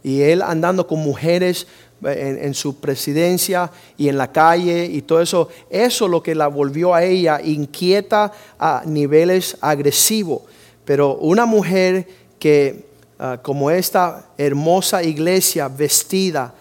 Y 0.03 0.21
él 0.21 0.41
andando 0.41 0.87
con 0.87 0.99
mujeres 0.99 1.67
en, 2.03 2.53
su 2.53 2.79
presidencia 2.79 3.71
y 3.97 4.09
en 4.09 4.17
la 4.17 4.31
calle 4.31 4.85
y 4.85 5.01
todo 5.01 5.21
eso, 5.21 5.49
eso 5.69 6.07
lo 6.07 6.23
que 6.23 6.35
la 6.35 6.47
volvió 6.47 6.93
a 6.93 7.03
ella 7.03 7.39
inquieta 7.43 8.31
a 8.59 8.83
niveles 8.85 9.57
agresivos. 9.61 10.41
Pero 10.85 11.15
una 11.15 11.45
mujer 11.45 12.07
que, 12.39 12.85
ah, 13.19 13.39
como 13.41 13.69
esta 13.69 14.29
hermosa 14.37 15.03
iglesia 15.03 15.67
vestida, 15.67 16.53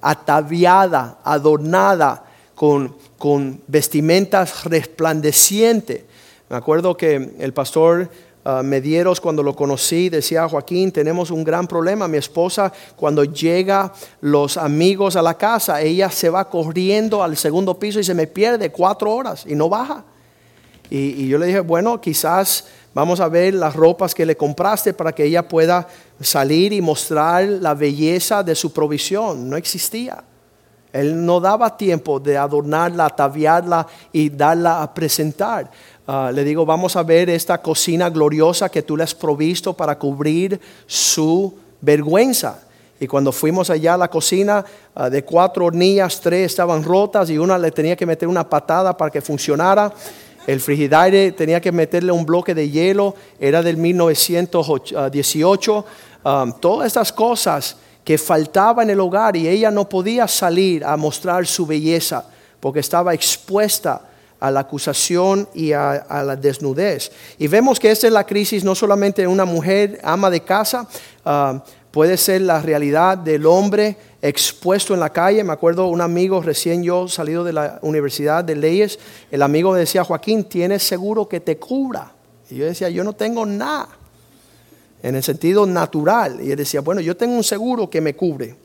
ataviada, 0.00 1.18
adornada 1.24 2.24
con 2.54 2.94
con 3.18 3.60
vestimentas 3.66 4.64
resplandecientes. 4.64 6.02
Me 6.48 6.56
acuerdo 6.56 6.96
que 6.96 7.34
el 7.38 7.52
pastor 7.52 8.08
ah, 8.46 8.62
Medieros, 8.62 9.20
cuando 9.20 9.42
lo 9.42 9.54
conocí, 9.54 10.08
decía, 10.08 10.48
Joaquín, 10.48 10.92
tenemos 10.92 11.30
un 11.30 11.42
gran 11.44 11.66
problema. 11.66 12.08
Mi 12.08 12.18
esposa, 12.18 12.72
cuando 12.94 13.24
llega 13.24 13.92
los 14.20 14.56
amigos 14.56 15.16
a 15.16 15.22
la 15.22 15.34
casa, 15.34 15.80
ella 15.82 16.10
se 16.10 16.30
va 16.30 16.48
corriendo 16.48 17.22
al 17.22 17.36
segundo 17.36 17.78
piso 17.78 18.00
y 18.00 18.04
se 18.04 18.14
me 18.14 18.26
pierde 18.26 18.70
cuatro 18.70 19.12
horas 19.12 19.44
y 19.46 19.54
no 19.54 19.68
baja. 19.68 20.04
Y, 20.88 21.24
y 21.24 21.28
yo 21.28 21.38
le 21.38 21.46
dije, 21.46 21.60
bueno, 21.60 22.00
quizás 22.00 22.66
vamos 22.94 23.20
a 23.20 23.28
ver 23.28 23.54
las 23.54 23.74
ropas 23.74 24.14
que 24.14 24.24
le 24.24 24.36
compraste 24.36 24.94
para 24.94 25.12
que 25.12 25.24
ella 25.24 25.46
pueda 25.46 25.86
salir 26.20 26.72
y 26.72 26.80
mostrar 26.80 27.44
la 27.44 27.74
belleza 27.74 28.42
de 28.42 28.54
su 28.54 28.72
provisión. 28.72 29.50
No 29.50 29.56
existía. 29.56 30.22
Él 30.96 31.26
no 31.26 31.40
daba 31.40 31.76
tiempo 31.76 32.18
de 32.18 32.38
adornarla, 32.38 33.04
ataviarla 33.04 33.86
y 34.12 34.30
darla 34.30 34.82
a 34.82 34.94
presentar. 34.94 35.70
Ah, 36.08 36.30
le 36.32 36.44
digo, 36.44 36.64
vamos 36.64 36.94
a 36.94 37.02
ver 37.02 37.28
esta 37.30 37.60
cocina 37.60 38.08
gloriosa 38.10 38.68
que 38.68 38.82
tú 38.82 38.96
le 38.96 39.02
has 39.02 39.12
provisto 39.12 39.72
para 39.72 39.98
cubrir 39.98 40.60
su 40.86 41.52
vergüenza. 41.80 42.60
Y 43.00 43.08
cuando 43.08 43.32
fuimos 43.32 43.70
allá 43.70 43.94
a 43.94 43.98
la 43.98 44.08
cocina, 44.08 44.64
ah, 44.94 45.10
de 45.10 45.24
cuatro 45.24 45.64
hornillas, 45.64 46.20
tres 46.20 46.52
estaban 46.52 46.84
rotas 46.84 47.28
y 47.28 47.38
una 47.38 47.58
le 47.58 47.72
tenía 47.72 47.96
que 47.96 48.06
meter 48.06 48.28
una 48.28 48.48
patada 48.48 48.96
para 48.96 49.10
que 49.10 49.20
funcionara. 49.20 49.92
El 50.46 50.60
frigidaire 50.60 51.32
tenía 51.32 51.60
que 51.60 51.72
meterle 51.72 52.12
un 52.12 52.24
bloque 52.24 52.54
de 52.54 52.70
hielo, 52.70 53.16
era 53.40 53.60
del 53.60 53.76
1918. 53.76 55.84
Ah, 56.24 56.46
todas 56.60 56.86
estas 56.86 57.12
cosas 57.12 57.78
que 58.04 58.16
faltaba 58.16 58.84
en 58.84 58.90
el 58.90 59.00
hogar 59.00 59.34
y 59.34 59.48
ella 59.48 59.72
no 59.72 59.88
podía 59.88 60.28
salir 60.28 60.84
a 60.84 60.96
mostrar 60.96 61.48
su 61.48 61.66
belleza 61.66 62.24
porque 62.60 62.78
estaba 62.78 63.12
expuesta 63.12 64.02
a 64.40 64.50
la 64.50 64.60
acusación 64.60 65.48
y 65.54 65.72
a, 65.72 66.04
la 66.24 66.36
desnudez. 66.36 67.10
Y 67.38 67.48
vemos 67.48 67.80
que 67.80 67.90
esta 67.90 68.06
es 68.06 68.12
la 68.12 68.24
crisis 68.24 68.64
no 68.64 68.74
solamente 68.74 69.22
de 69.22 69.28
una 69.28 69.44
mujer 69.44 70.00
ama 70.02 70.30
de 70.30 70.40
casa, 70.40 70.88
ah, 71.24 71.62
puede 71.90 72.16
ser 72.16 72.42
la 72.42 72.60
realidad 72.60 73.16
del 73.16 73.46
hombre 73.46 73.96
expuesto 74.20 74.92
en 74.92 75.00
la 75.00 75.10
calle. 75.10 75.42
Me 75.44 75.52
acuerdo 75.52 75.86
un 75.86 76.00
amigo 76.00 76.42
recién 76.42 76.82
yo 76.82 77.08
salido 77.08 77.44
de 77.44 77.52
la 77.52 77.78
Universidad 77.82 78.44
de 78.44 78.56
Leyes, 78.56 78.98
el 79.30 79.42
amigo 79.42 79.74
decía, 79.74 80.04
Joaquín, 80.04 80.44
¿tienes 80.44 80.82
seguro 80.82 81.28
que 81.28 81.40
te 81.40 81.56
cubra? 81.56 82.12
Y 82.50 82.56
yo 82.56 82.66
decía, 82.66 82.88
yo 82.90 83.02
no 83.02 83.14
tengo 83.14 83.46
nada 83.46 83.88
en 85.02 85.14
el 85.14 85.22
sentido 85.22 85.66
natural. 85.66 86.40
Y 86.42 86.50
él 86.50 86.56
decía, 86.56 86.80
bueno, 86.80 87.00
yo 87.00 87.16
tengo 87.16 87.34
un 87.34 87.44
seguro 87.44 87.88
que 87.88 88.00
me 88.00 88.14
cubre. 88.14 88.56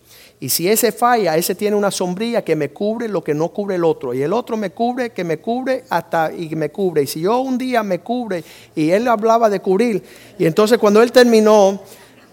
Y 0.44 0.50
si 0.50 0.68
ese 0.68 0.92
falla, 0.92 1.38
ese 1.38 1.54
tiene 1.54 1.76
una 1.76 1.92
sombrilla 1.92 2.44
que 2.44 2.56
me 2.56 2.72
cubre 2.72 3.08
lo 3.08 3.24
que 3.24 3.36
no 3.36 3.50
cubre 3.50 3.76
el 3.76 3.84
otro. 3.84 4.12
Y 4.12 4.24
el 4.24 4.34
otro 4.34 4.58
me 4.58 4.72
cubre, 4.72 5.12
que 5.12 5.24
me 5.24 5.38
cubre 5.38 5.84
hasta 5.88 6.34
y 6.34 6.50
me 6.56 6.72
cubre. 6.72 7.04
Y 7.04 7.08
si 7.08 7.22
yo 7.22 7.42
un 7.42 7.60
día 7.60 7.84
me 7.84 8.00
cubre, 8.00 8.44
y 8.76 8.90
él 8.90 9.08
hablaba 9.08 9.52
de 9.52 9.60
cubrir. 9.60 10.04
Y 10.40 10.48
entonces 10.48 10.80
cuando 10.80 11.04
él 11.04 11.12
terminó 11.12 11.80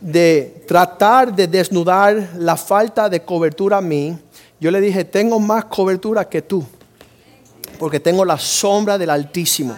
de 0.00 0.64
tratar 0.66 1.36
de 1.36 1.48
desnudar 1.48 2.30
la 2.38 2.56
falta 2.56 3.10
de 3.10 3.20
cobertura 3.20 3.76
a 3.76 3.82
mí, 3.82 4.16
yo 4.58 4.70
le 4.70 4.80
dije, 4.80 5.04
tengo 5.04 5.38
más 5.38 5.66
cobertura 5.66 6.26
que 6.30 6.40
tú. 6.40 6.64
Porque 7.78 8.00
tengo 8.00 8.24
la 8.24 8.38
sombra 8.38 8.96
del 8.96 9.10
Altísimo. 9.10 9.76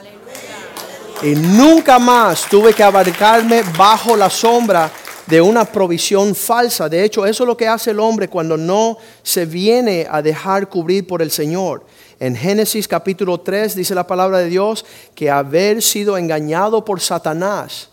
Y 1.25 1.34
nunca 1.34 1.99
más 1.99 2.49
tuve 2.49 2.72
que 2.75 2.84
abarcarme 2.84 3.64
bajo 3.76 4.14
la 4.14 4.30
sombra 4.30 4.88
de 5.30 5.40
una 5.40 5.64
provisión 5.64 6.34
falsa. 6.34 6.88
De 6.88 7.04
hecho, 7.04 7.25
eso 7.25 7.44
es 7.44 7.46
lo 7.46 7.56
que 7.56 7.68
hace 7.68 7.92
el 7.92 8.00
hombre 8.00 8.28
cuando 8.28 8.56
no 8.56 8.99
se 9.22 9.46
viene 9.46 10.06
a 10.10 10.20
dejar 10.20 10.68
cubrir 10.68 11.06
por 11.06 11.22
el 11.22 11.30
Señor. 11.30 11.84
En 12.18 12.34
Génesis 12.34 12.88
capítulo 12.88 13.38
3 13.40 13.76
dice 13.76 13.94
la 13.94 14.06
palabra 14.06 14.38
de 14.38 14.49
Dios 14.49 14.84
que 15.14 15.30
haber 15.30 15.82
sido 15.82 16.18
engañado 16.18 16.84
por 16.84 17.00
Satanás. 17.00 17.88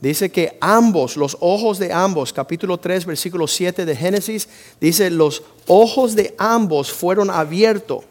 Dice 0.00 0.32
que 0.32 0.56
ambos, 0.60 1.16
los 1.16 1.36
ojos 1.38 1.78
de 1.78 1.92
ambos, 1.92 2.32
capítulo 2.32 2.78
3, 2.78 3.06
versículo 3.06 3.46
7 3.46 3.84
de 3.84 3.94
Génesis, 3.94 4.48
dice 4.80 5.10
los 5.10 5.44
ojos 5.68 6.16
de 6.16 6.34
ambos 6.38 6.90
fueron 6.90 7.30
abiertos 7.30 8.04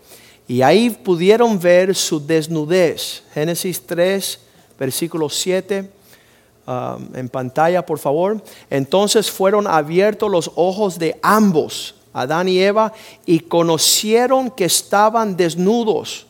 y 0.47 0.61
ahí 0.61 0.89
pudieron 0.89 1.59
ver 1.59 1.95
su 1.95 2.25
desnudez. 2.25 3.23
Génesis 3.33 3.81
3, 3.85 4.39
versículo 4.79 5.29
7. 5.29 6.00
Um, 6.71 7.13
en 7.15 7.27
pantalla, 7.27 7.85
por 7.85 7.99
favor. 7.99 8.41
Entonces 8.69 9.29
fueron 9.29 9.67
abiertos 9.67 10.31
los 10.31 10.51
ojos 10.55 10.97
de 10.97 11.19
ambos, 11.21 11.95
Adán 12.13 12.47
y 12.47 12.59
Eva, 12.59 12.93
y 13.25 13.41
conocieron 13.41 14.49
que 14.49 14.65
estaban 14.65 15.35
desnudos. 15.35 16.27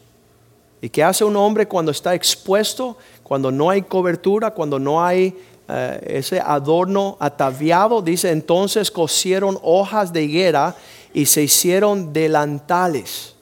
¿Y 0.81 0.89
qué 0.89 1.03
hace 1.03 1.24
un 1.24 1.36
hombre 1.36 1.67
cuando 1.67 1.91
está 1.91 2.15
expuesto, 2.15 2.98
cuando 3.21 3.51
no 3.51 3.69
hay 3.69 3.83
cobertura, 3.83 4.50
cuando 4.51 4.79
no 4.79 5.03
hay 5.03 5.38
eh, 5.67 6.01
ese 6.07 6.39
adorno 6.39 7.17
ataviado? 7.19 8.01
Dice, 8.01 8.31
entonces 8.31 8.89
cosieron 8.89 9.60
hojas 9.62 10.12
de 10.12 10.24
higuera 10.24 10.75
y 11.13 11.27
se 11.27 11.43
hicieron 11.43 12.13
delantales. 12.13 13.36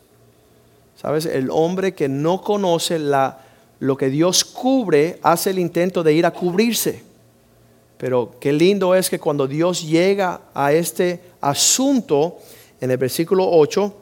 ¿Sabes? 1.02 1.26
El 1.26 1.50
hombre 1.50 1.94
que 1.94 2.10
no 2.10 2.42
conoce 2.42 3.00
la, 3.00 3.40
lo 3.80 3.98
que 3.98 4.10
Dios 4.10 4.44
cubre 4.44 5.20
hace 5.24 5.52
el 5.52 5.60
intento 5.60 6.04
de 6.04 6.14
ir 6.14 6.26
a 6.26 6.32
cubrirse. 6.32 7.04
Pero 7.98 8.36
qué 8.40 8.54
lindo 8.54 8.96
es 8.96 9.10
que 9.10 9.20
cuando 9.20 9.48
Dios 9.48 9.86
llega 9.86 10.42
a 10.54 10.72
este 10.72 11.22
asunto, 11.42 12.38
en 12.80 12.92
el 12.92 12.98
versículo 12.98 13.50
8, 13.50 13.94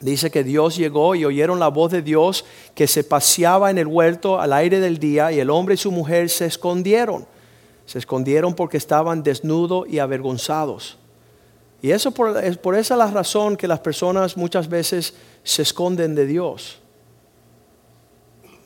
dice 0.00 0.30
que 0.30 0.44
Dios 0.44 0.76
llegó 0.76 1.14
y 1.14 1.24
oyeron 1.24 1.58
la 1.58 1.68
voz 1.68 1.92
de 1.92 2.02
Dios 2.02 2.44
que 2.74 2.86
se 2.86 3.04
paseaba 3.04 3.70
en 3.70 3.78
el 3.78 3.86
huerto 3.86 4.40
al 4.40 4.52
aire 4.52 4.80
del 4.80 4.98
día 4.98 5.32
y 5.32 5.40
el 5.40 5.50
hombre 5.50 5.74
y 5.74 5.78
su 5.78 5.90
mujer 5.90 6.28
se 6.30 6.46
escondieron. 6.46 7.26
Se 7.86 7.98
escondieron 7.98 8.54
porque 8.54 8.78
estaban 8.78 9.22
desnudos 9.22 9.86
y 9.88 9.98
avergonzados. 9.98 10.98
Y 11.82 11.90
eso 11.90 12.10
por, 12.10 12.42
es 12.42 12.56
por 12.56 12.74
esa 12.74 12.96
la 12.96 13.10
razón 13.10 13.56
que 13.56 13.68
las 13.68 13.80
personas 13.80 14.36
muchas 14.36 14.68
veces 14.68 15.14
se 15.44 15.62
esconden 15.62 16.14
de 16.14 16.26
Dios. 16.26 16.78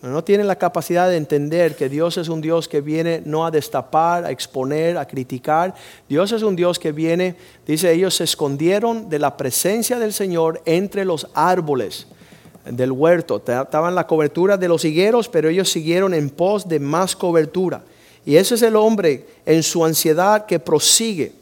No 0.03 0.25
tienen 0.25 0.47
la 0.47 0.57
capacidad 0.57 1.11
de 1.11 1.19
entender 1.19 1.77
que 1.77 1.91
Dios 1.91 2.17
es 2.17 2.29
un 2.29 2.41
Dios 2.41 2.69
que 2.69 2.81
viene 2.81 3.23
no 3.27 3.45
a 3.45 3.51
destapar, 3.51 4.25
a 4.25 4.31
exponer, 4.31 4.97
a 4.97 5.07
criticar. 5.07 5.75
Dios 6.09 6.33
es 6.33 6.43
un 6.43 6.57
Dios 6.57 6.79
que 6.79 6.91
viene, 6.91 7.37
dice, 7.67 7.93
ellos 7.93 8.15
se 8.15 8.25
escondieron 8.25 9.11
de 9.11 9.19
la 9.19 9.37
presencia 9.37 9.99
del 9.99 10.15
Señor 10.15 10.63
entre 10.65 11.05
los 11.05 11.27
árboles 11.35 12.07
del 12.65 12.93
huerto. 12.93 13.37
Estaban 13.47 13.95
la 13.95 14.07
cobertura 14.07 14.57
de 14.57 14.69
los 14.69 14.87
higueros, 14.87 15.29
pero 15.29 15.51
ellos 15.51 15.71
siguieron 15.71 16.15
en 16.15 16.31
pos 16.31 16.67
de 16.67 16.81
más 16.81 17.15
cobertura. 17.15 17.83
Y 18.25 18.37
ese 18.37 18.55
es 18.55 18.63
el 18.63 18.77
hombre 18.77 19.27
en 19.45 19.63
su 19.63 19.85
ansiedad 19.85 20.47
que 20.47 20.59
prosigue. 20.59 21.33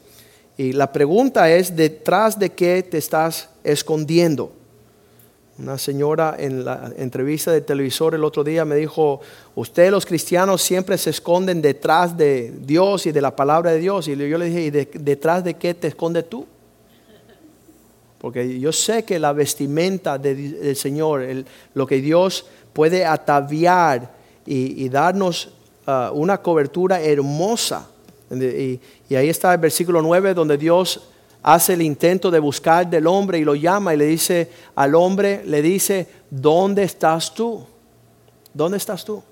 Y 0.57 0.73
la 0.73 0.91
pregunta 0.91 1.49
es, 1.49 1.77
¿detrás 1.77 2.37
de 2.37 2.49
qué 2.49 2.83
te 2.83 2.97
estás 2.97 3.49
escondiendo? 3.63 4.51
Una 5.59 5.77
señora 5.77 6.37
en 6.39 6.63
la 6.63 6.89
entrevista 6.95 7.51
de 7.51 7.59
televisor 7.59 8.15
el 8.15 8.23
otro 8.23 8.45
día 8.45 8.63
me 8.63 8.77
dijo, 8.77 9.19
ustedes 9.55 9.91
los 9.91 10.05
cristianos 10.05 10.61
siempre 10.61 10.97
se 10.97 11.09
esconden 11.09 11.61
detrás 11.61 12.15
de 12.15 12.53
Dios 12.61 13.05
y 13.05 13.11
de 13.11 13.19
la 13.21 13.35
palabra 13.35 13.71
de 13.71 13.79
Dios. 13.79 14.07
Y 14.07 14.15
yo 14.15 14.37
le 14.37 14.45
dije, 14.45 14.61
¿y 14.61 14.69
detrás 14.69 15.43
de 15.43 15.55
qué 15.55 15.73
te 15.73 15.89
escondes 15.89 16.29
tú? 16.29 16.47
Porque 18.19 18.57
yo 18.57 18.71
sé 18.71 19.03
que 19.03 19.19
la 19.19 19.33
vestimenta 19.33 20.17
del 20.17 20.77
Señor, 20.77 21.25
lo 21.73 21.85
que 21.85 21.99
Dios 21.99 22.45
puede 22.71 23.05
ataviar 23.05 24.13
y, 24.45 24.87
darnos 24.87 25.49
uh, 25.87 26.13
una 26.13 26.41
cobertura 26.41 27.01
hermosa. 27.01 27.89
Y, 28.31 28.79
y 29.09 29.15
ahí 29.15 29.27
está 29.27 29.53
el 29.53 29.59
versículo 29.59 30.01
9 30.01 30.33
donde 30.33 30.57
Dios 30.57 31.01
hace 31.41 31.73
el 31.73 31.81
intento 31.81 32.31
de 32.31 32.39
buscar 32.39 32.89
del 32.89 33.07
hombre 33.07 33.39
y 33.39 33.43
lo 33.43 33.55
llama 33.55 33.93
y 33.93 33.97
le 33.97 34.05
dice 34.07 34.49
al 34.75 34.95
hombre, 34.95 35.43
le 35.45 35.61
dice, 35.61 36.07
¿dónde 36.29 36.83
estás 36.83 37.33
tú? 37.33 37.65
¿Dónde 38.53 38.77
estás 38.77 39.05
tú? 39.05 39.23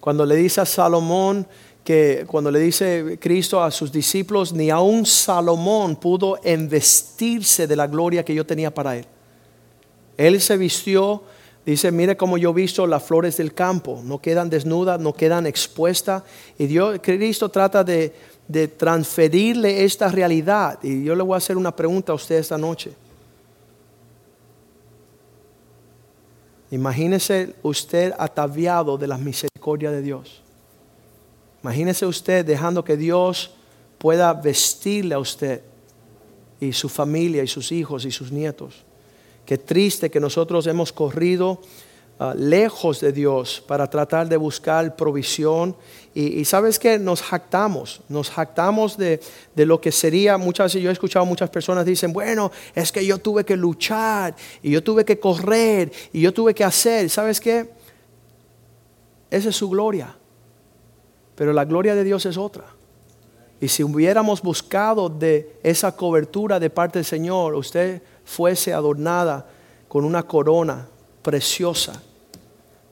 Cuando 0.00 0.24
le 0.26 0.36
dice 0.36 0.60
a 0.60 0.66
Salomón, 0.66 1.46
que 1.86 2.24
cuando 2.26 2.50
le 2.50 2.58
dice 2.58 3.16
Cristo 3.20 3.62
a 3.62 3.70
sus 3.70 3.92
discípulos, 3.92 4.52
ni 4.52 4.70
aun 4.70 5.06
Salomón 5.06 5.94
pudo 5.94 6.36
investirse 6.44 7.68
de 7.68 7.76
la 7.76 7.86
gloria 7.86 8.24
que 8.24 8.34
yo 8.34 8.44
tenía 8.44 8.74
para 8.74 8.96
él. 8.96 9.06
Él 10.16 10.40
se 10.40 10.56
vistió, 10.56 11.22
dice, 11.64 11.92
mire 11.92 12.16
cómo 12.16 12.38
yo 12.38 12.50
he 12.50 12.54
visto 12.54 12.88
las 12.88 13.04
flores 13.04 13.36
del 13.36 13.54
campo, 13.54 14.00
no 14.02 14.20
quedan 14.20 14.50
desnudas, 14.50 14.98
no 14.98 15.12
quedan 15.12 15.46
expuestas. 15.46 16.24
Y 16.58 16.66
Dios, 16.66 16.98
Cristo 17.00 17.50
trata 17.50 17.84
de, 17.84 18.12
de 18.48 18.68
transferirle 18.68 19.84
esta 19.84 20.08
realidad. 20.08 20.78
Y 20.82 21.04
yo 21.04 21.14
le 21.14 21.22
voy 21.22 21.34
a 21.34 21.38
hacer 21.38 21.56
una 21.56 21.74
pregunta 21.74 22.12
a 22.12 22.14
usted 22.14 22.36
esta 22.36 22.58
noche. 22.58 22.92
Imagínese 26.70 27.54
usted 27.62 28.12
ataviado 28.18 28.98
de 28.98 29.06
la 29.06 29.18
misericordia 29.18 29.90
de 29.90 30.02
Dios. 30.02 30.42
Imagínese 31.62 32.06
usted 32.06 32.44
dejando 32.44 32.84
que 32.84 32.96
Dios 32.96 33.52
pueda 33.98 34.32
vestirle 34.32 35.14
a 35.14 35.18
usted 35.18 35.62
y 36.60 36.72
su 36.72 36.88
familia 36.88 37.42
y 37.42 37.48
sus 37.48 37.72
hijos 37.72 38.04
y 38.04 38.10
sus 38.10 38.32
nietos. 38.32 38.84
Qué 39.44 39.58
triste 39.58 40.10
que 40.10 40.20
nosotros 40.20 40.66
hemos 40.66 40.92
corrido 40.92 41.60
Ah, 42.18 42.32
lejos 42.34 43.00
de 43.00 43.12
Dios 43.12 43.62
para 43.66 43.90
tratar 43.90 44.26
de 44.26 44.38
buscar 44.38 44.96
provisión. 44.96 45.76
Y, 46.14 46.46
sabes 46.46 46.78
que 46.78 46.98
nos 46.98 47.20
jactamos, 47.20 48.00
nos 48.08 48.30
jactamos 48.30 48.96
de, 48.96 49.20
lo 49.54 49.82
que 49.82 49.92
sería, 49.92 50.38
muchas 50.38 50.72
veces 50.72 50.82
yo 50.82 50.88
he 50.88 50.94
escuchado 50.94 51.26
muchas 51.26 51.50
personas 51.50 51.84
dicen, 51.84 52.14
bueno, 52.14 52.50
es 52.74 52.90
que 52.90 53.04
yo 53.04 53.18
tuve 53.18 53.44
que 53.44 53.54
luchar 53.54 54.34
y 54.62 54.70
yo 54.70 54.82
tuve 54.82 55.04
que 55.04 55.20
correr 55.20 55.92
y 56.10 56.22
yo 56.22 56.32
tuve 56.32 56.54
que 56.54 56.64
hacer. 56.64 57.10
¿Sabes 57.10 57.38
qué? 57.38 57.68
Esa 59.30 59.50
es 59.50 59.56
su 59.56 59.68
gloria. 59.68 60.16
Pero 61.34 61.52
la 61.52 61.66
gloria 61.66 61.94
de 61.94 62.02
Dios 62.02 62.24
es 62.24 62.38
otra. 62.38 62.64
Y 63.60 63.68
si 63.68 63.84
hubiéramos 63.84 64.40
buscado 64.40 65.10
de 65.10 65.58
esa 65.62 65.94
cobertura 65.94 66.58
de 66.58 66.70
parte 66.70 67.00
del 67.00 67.04
Señor, 67.04 67.54
usted 67.54 68.00
fuese 68.24 68.72
adornada 68.72 69.46
con 69.86 70.06
una 70.06 70.22
corona 70.22 70.88
preciosa. 71.20 72.02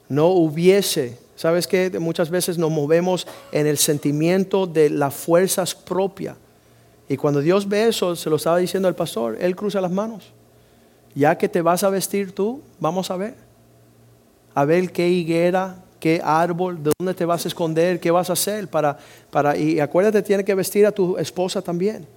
No 0.09 0.27
hubiese, 0.27 1.17
¿sabes 1.35 1.67
que 1.67 1.99
Muchas 1.99 2.29
veces 2.29 2.57
nos 2.57 2.71
movemos 2.71 3.27
en 3.51 3.67
el 3.67 3.77
sentimiento 3.77 4.67
de 4.67 4.89
las 4.89 5.13
fuerzas 5.13 5.73
propias. 5.75 6.35
Y 7.07 7.17
cuando 7.17 7.41
Dios 7.41 7.67
ve 7.67 7.87
eso, 7.87 8.15
se 8.15 8.29
lo 8.29 8.37
estaba 8.37 8.57
diciendo 8.57 8.87
el 8.89 8.95
pastor, 8.95 9.37
Él 9.39 9.55
cruza 9.55 9.79
las 9.81 9.91
manos. 9.91 10.31
Ya 11.13 11.37
que 11.37 11.47
te 11.47 11.61
vas 11.61 11.83
a 11.83 11.89
vestir 11.89 12.33
tú, 12.33 12.61
vamos 12.79 13.11
a 13.11 13.17
ver. 13.17 13.35
A 14.53 14.65
ver 14.65 14.91
qué 14.91 15.07
higuera, 15.07 15.75
qué 15.99 16.21
árbol, 16.23 16.83
de 16.83 16.91
dónde 16.97 17.13
te 17.13 17.25
vas 17.25 17.45
a 17.45 17.47
esconder, 17.47 17.99
qué 17.99 18.11
vas 18.11 18.29
a 18.29 18.33
hacer 18.33 18.67
para, 18.67 18.97
para 19.31 19.57
y 19.57 19.79
acuérdate, 19.79 20.21
tiene 20.21 20.43
que 20.43 20.55
vestir 20.55 20.85
a 20.85 20.91
tu 20.91 21.17
esposa 21.17 21.61
también. 21.61 22.07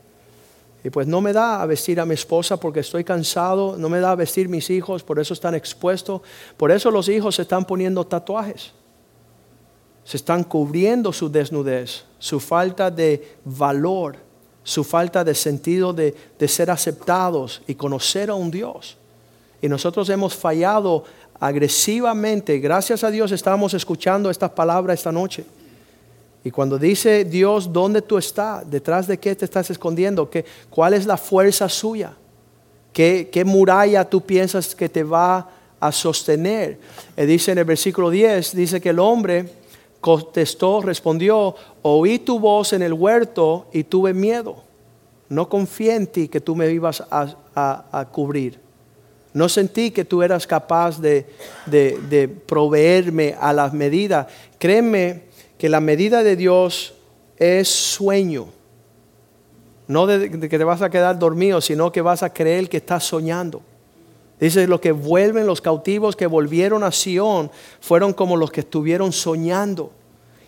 Y 0.85 0.91
pues 0.91 1.07
no 1.07 1.21
me 1.21 1.33
da 1.33 1.61
a 1.61 1.67
vestir 1.67 2.01
a 2.01 2.07
mi 2.07 2.15
esposa 2.15 2.57
porque 2.59 2.81
estoy 2.81 3.03
cansado, 3.03 3.77
no 3.77 3.89
me 3.89 4.01
da 4.01 4.13
a 4.13 4.15
vestir 4.15 4.49
mis 4.49 4.71
hijos, 4.71 5.03
por 5.03 5.19
eso 5.19 5.35
están 5.35 5.55
expuestos. 5.55 6.23
Por 6.57 6.71
eso 6.71 6.91
los 6.91 7.09
hijos 7.09 7.35
se 7.35 7.43
están 7.43 7.65
poniendo 7.65 8.07
tatuajes. 8.07 8.73
Se 10.05 10.17
están 10.17 10.45
cubriendo 10.45 11.13
su 11.13 11.31
desnudez, 11.31 12.05
su 12.19 12.41
falta 12.41 12.91
de 12.91 13.37
valor, 13.45 14.17
su 14.63 14.85
falta 14.85 15.25
de 15.25 15.35
sentido 15.35 15.93
de, 15.93 16.15
de 16.39 16.49
ser 16.49 16.71
aceptados 16.71 17.63
y 17.67 17.75
conocer 17.75 18.31
a 18.31 18.35
un 18.35 18.51
Dios. 18.51 18.97
Y 19.61 19.69
nosotros 19.69 20.09
hemos 20.09 20.35
fallado 20.35 21.05
agresivamente. 21.41 22.59
Gracias 22.59 23.03
a 23.05 23.11
Dios 23.11 23.33
estamos 23.33 23.75
escuchando 23.75 24.31
estas 24.31 24.51
palabras 24.51 24.99
esta 24.99 25.13
noche. 25.13 25.45
Y 26.49 26.51
cuando 26.51 26.79
dice 26.79 27.27
Dios, 27.27 27.71
¿dónde 27.71 28.01
tú 28.01 28.17
estás? 28.17 28.71
¿Detrás 28.71 29.07
de 29.07 29.19
qué 29.19 29.37
te 29.37 29.45
estás 29.45 29.69
escondiendo? 29.69 30.31
¿Qué, 30.31 30.47
¿Cuál 30.71 30.95
es 30.95 31.05
la 31.05 31.19
fuerza 31.19 31.69
suya? 31.69 32.15
¿Qué, 32.91 33.29
¿Qué, 33.31 33.45
muralla 33.45 34.09
tú 34.09 34.23
piensas 34.23 34.75
que 34.75 34.89
te 34.89 35.05
va 35.05 35.47
a 35.79 35.93
sostener? 35.93 36.79
Y 37.19 37.27
dice 37.27 37.53
en 37.53 37.59
el 37.59 37.67
versículo 37.67 38.09
10, 38.09 38.57
dice 38.57 38.81
que 38.81 38.89
el 38.89 38.99
hombre 38.99 39.47
contestó, 40.01 40.81
respondió, 40.81 41.55
oí 41.83 42.19
tu 42.19 42.41
voz 42.41 42.73
en 42.73 42.81
el 42.81 42.95
huerto 42.95 43.67
y 43.71 43.85
tuve 43.85 44.15
miedo. 44.15 44.65
No 45.29 45.51
confié 45.51 45.97
en 45.97 46.07
ti 46.07 46.29
que 46.29 46.41
tú 46.41 46.57
me 46.57 46.71
ibas 46.71 47.05
a, 47.11 47.37
a, 47.93 48.09
cubrir. 48.11 48.59
No 49.35 49.51
sentí 49.51 49.91
que 49.91 50.07
tú 50.07 50.23
eras 50.23 50.47
capaz 50.47 50.99
de, 50.99 51.27
de, 51.67 51.99
de 52.09 52.27
proveerme 52.27 53.37
a 53.39 53.53
las 53.53 53.75
medidas. 53.75 54.29
Créeme 54.59 55.28
que 55.59 55.69
la 55.69 55.81
medida 55.81 56.23
de 56.23 56.37
Dios 56.37 56.95
es 57.37 57.69
sueño. 57.69 58.47
No 59.89 60.07
de, 60.07 60.31
que 60.31 60.59
te 60.59 60.65
vas 60.65 60.83
a 60.83 60.91
quedar 60.91 61.19
dormido, 61.19 61.61
sino 61.61 61.91
que 61.91 62.01
vas 62.01 62.23
a 62.23 62.33
creer 62.33 62.69
que 62.69 62.77
estás 62.77 63.05
soñando. 63.05 63.63
Dice, 64.39 64.69
los 64.69 64.81
que 64.81 64.93
vuelven, 64.93 65.47
los 65.47 65.61
cautivos 65.61 66.15
que 66.15 66.27
volvieron 66.27 66.85
a 66.85 66.93
Sión, 66.93 67.51
fueron 67.81 68.13
como 68.13 68.37
los 68.37 68.53
que 68.53 68.61
estuvieron 68.61 69.13
soñando. 69.13 69.91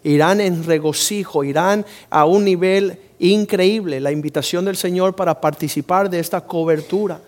Irán 0.05 0.41
en 0.41 0.65
regocijo, 0.65 1.43
irán 1.43 1.85
a 2.09 2.25
un 2.25 2.45
nivel 2.45 2.99
increíble. 3.19 3.99
La 4.01 4.13
invitación 4.13 4.65
del 4.65 4.77
Señor 4.77 5.17
para 5.17 5.41
participar 5.41 6.09
de 6.09 6.21
esta 6.21 6.41
cobertura. 6.43 7.21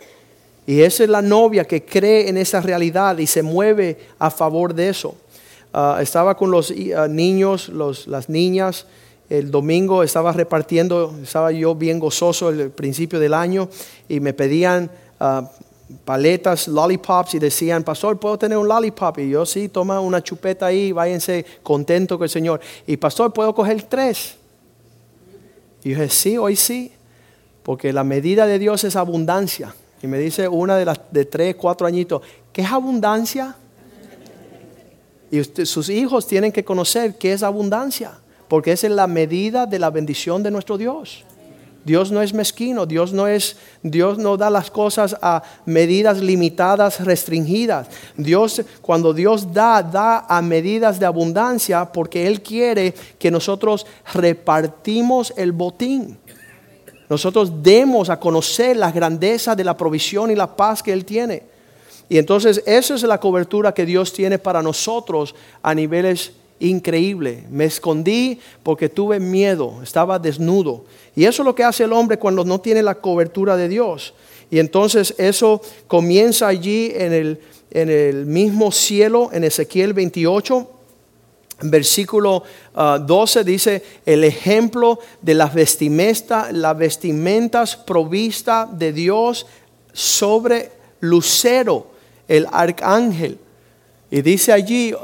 Y 0.66 0.82
esa 0.82 1.02
es 1.02 1.10
la 1.10 1.22
novia 1.22 1.64
que 1.64 1.84
cree 1.84 2.28
en 2.28 2.36
esa 2.36 2.60
realidad 2.60 3.18
y 3.18 3.26
se 3.26 3.42
mueve 3.42 3.98
a 4.18 4.30
favor 4.30 4.72
de 4.72 4.90
eso. 4.90 5.16
Ah, 5.72 5.98
estaba 6.02 6.36
con 6.36 6.50
los 6.50 6.72
ah, 6.96 7.08
niños, 7.08 7.70
las 7.70 8.28
niñas. 8.28 8.86
El 9.30 9.50
domingo 9.50 10.02
estaba 10.02 10.32
repartiendo, 10.32 11.14
estaba 11.22 11.52
yo 11.52 11.74
bien 11.74 11.98
gozoso 11.98 12.50
el 12.50 12.70
principio 12.70 13.18
del 13.18 13.32
año 13.32 13.68
y 14.08 14.20
me 14.20 14.34
pedían 14.34 14.90
ah, 15.18 15.50
paletas, 16.04 16.68
lollipops 16.68 17.34
y 17.34 17.38
decían, 17.38 17.82
pastor, 17.82 18.18
¿puedo 18.18 18.38
tener 18.38 18.58
un 18.58 18.68
lollipop? 18.68 19.18
Y 19.18 19.30
yo 19.30 19.46
sí, 19.46 19.68
toma 19.68 20.00
una 20.00 20.22
chupeta 20.22 20.66
ahí, 20.66 20.92
váyanse 20.92 21.44
contento 21.62 22.18
con 22.18 22.24
el 22.24 22.30
Señor. 22.30 22.60
Y 22.86 22.96
pastor, 22.96 23.32
¿puedo 23.32 23.54
coger 23.54 23.82
tres? 23.84 24.36
Y 25.82 25.90
yo 25.90 26.00
dije, 26.00 26.10
sí, 26.10 26.36
hoy 26.36 26.56
sí, 26.56 26.92
porque 27.62 27.92
la 27.92 28.04
medida 28.04 28.46
de 28.46 28.58
Dios 28.58 28.84
es 28.84 28.96
abundancia. 28.96 29.74
Y 30.02 30.06
me 30.06 30.18
dice 30.18 30.48
una 30.48 30.76
de 30.76 30.84
las 30.84 31.00
de 31.10 31.24
tres, 31.24 31.54
cuatro 31.54 31.86
añitos, 31.86 32.22
¿qué 32.52 32.62
es 32.62 32.70
abundancia? 32.70 33.56
Y 35.32 35.42
sus 35.64 35.88
hijos 35.88 36.26
tienen 36.26 36.52
que 36.52 36.62
conocer 36.62 37.16
qué 37.16 37.32
es 37.32 37.42
abundancia, 37.42 38.12
porque 38.48 38.72
esa 38.72 38.86
es 38.86 38.92
la 38.92 39.06
medida 39.06 39.64
de 39.64 39.78
la 39.78 39.88
bendición 39.88 40.42
de 40.42 40.50
nuestro 40.50 40.76
Dios. 40.76 41.24
Dios 41.86 42.12
no 42.12 42.20
es 42.20 42.34
mezquino, 42.34 42.84
Dios 42.84 43.14
no 43.14 43.26
es 43.26 43.56
Dios 43.82 44.18
no 44.18 44.36
da 44.36 44.50
las 44.50 44.70
cosas 44.70 45.16
a 45.22 45.42
medidas 45.64 46.20
limitadas, 46.20 47.02
restringidas. 47.02 47.88
Dios 48.14 48.60
cuando 48.82 49.14
Dios 49.14 49.54
da 49.54 49.82
da 49.82 50.26
a 50.28 50.42
medidas 50.42 51.00
de 51.00 51.06
abundancia 51.06 51.90
porque 51.90 52.26
él 52.26 52.42
quiere 52.42 52.92
que 53.18 53.30
nosotros 53.30 53.86
repartimos 54.12 55.32
el 55.38 55.52
botín. 55.52 56.18
Nosotros 57.08 57.62
demos 57.62 58.10
a 58.10 58.20
conocer 58.20 58.76
la 58.76 58.92
grandeza 58.92 59.56
de 59.56 59.64
la 59.64 59.78
provisión 59.78 60.30
y 60.30 60.36
la 60.36 60.54
paz 60.54 60.82
que 60.82 60.92
él 60.92 61.06
tiene. 61.06 61.51
Y 62.12 62.18
entonces 62.18 62.62
esa 62.66 62.94
es 62.94 63.02
la 63.04 63.18
cobertura 63.18 63.72
que 63.72 63.86
Dios 63.86 64.12
tiene 64.12 64.38
para 64.38 64.60
nosotros 64.60 65.34
a 65.62 65.74
niveles 65.74 66.32
increíbles. 66.60 67.48
Me 67.48 67.64
escondí 67.64 68.38
porque 68.62 68.90
tuve 68.90 69.18
miedo, 69.18 69.80
estaba 69.82 70.18
desnudo. 70.18 70.84
Y 71.16 71.24
eso 71.24 71.40
es 71.40 71.46
lo 71.46 71.54
que 71.54 71.64
hace 71.64 71.84
el 71.84 71.92
hombre 71.94 72.18
cuando 72.18 72.44
no 72.44 72.60
tiene 72.60 72.82
la 72.82 72.96
cobertura 72.96 73.56
de 73.56 73.66
Dios. 73.66 74.12
Y 74.50 74.58
entonces 74.58 75.14
eso 75.16 75.62
comienza 75.86 76.48
allí 76.48 76.92
en 76.94 77.14
el, 77.14 77.40
en 77.70 77.88
el 77.88 78.26
mismo 78.26 78.70
cielo, 78.72 79.30
en 79.32 79.44
Ezequiel 79.44 79.94
28. 79.94 80.70
Versículo 81.62 82.42
12 82.74 83.38
ah, 83.38 83.42
dice 83.42 83.82
el 84.04 84.24
ejemplo 84.24 84.98
de 85.22 85.32
las 85.32 85.54
vestimentas, 85.54 86.52
las 86.52 86.76
vestimentas 86.76 87.74
provista 87.74 88.68
de 88.70 88.92
Dios 88.92 89.46
sobre 89.94 90.72
lucero 91.00 91.91
el 92.28 92.46
arcángel. 92.50 93.38
Y 94.10 94.22
dice 94.22 94.52
allí 94.52 94.92
uh, 94.92 94.98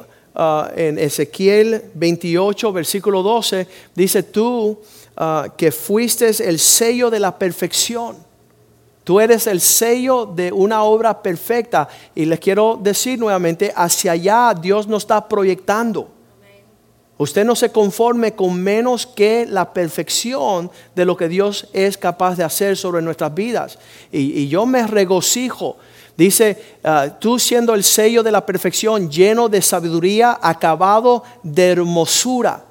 en 0.76 0.98
Ezequiel 0.98 1.84
28, 1.94 2.72
versículo 2.72 3.22
12, 3.22 3.66
dice 3.94 4.22
tú 4.22 4.78
uh, 5.18 5.50
que 5.56 5.72
fuiste 5.72 6.28
el 6.46 6.58
sello 6.58 7.10
de 7.10 7.20
la 7.20 7.38
perfección. 7.38 8.16
Tú 9.04 9.20
eres 9.20 9.46
el 9.46 9.62
sello 9.62 10.26
de 10.26 10.52
una 10.52 10.82
obra 10.82 11.22
perfecta. 11.22 11.88
Y 12.14 12.26
les 12.26 12.38
quiero 12.38 12.78
decir 12.78 13.18
nuevamente, 13.18 13.72
hacia 13.74 14.12
allá 14.12 14.52
Dios 14.52 14.86
nos 14.86 15.04
está 15.04 15.26
proyectando. 15.26 16.10
Usted 17.16 17.46
no 17.46 17.56
se 17.56 17.72
conforme 17.72 18.34
con 18.34 18.62
menos 18.62 19.06
que 19.06 19.46
la 19.46 19.72
perfección 19.72 20.70
de 20.94 21.04
lo 21.06 21.16
que 21.16 21.28
Dios 21.28 21.68
es 21.72 21.96
capaz 21.96 22.36
de 22.36 22.44
hacer 22.44 22.76
sobre 22.76 23.00
nuestras 23.00 23.34
vidas. 23.34 23.78
Y 24.12 24.46
yo 24.48 24.66
me 24.66 24.86
regocijo 24.86 25.78
Dice, 26.18 26.56
ah, 26.82 27.16
tú 27.20 27.38
siendo 27.38 27.76
el 27.76 27.84
sello 27.84 28.24
de 28.24 28.32
la 28.32 28.44
perfección, 28.44 29.08
lleno 29.08 29.48
de 29.48 29.62
sabiduría, 29.62 30.36
acabado 30.42 31.22
de 31.44 31.68
hermosura. 31.68 32.64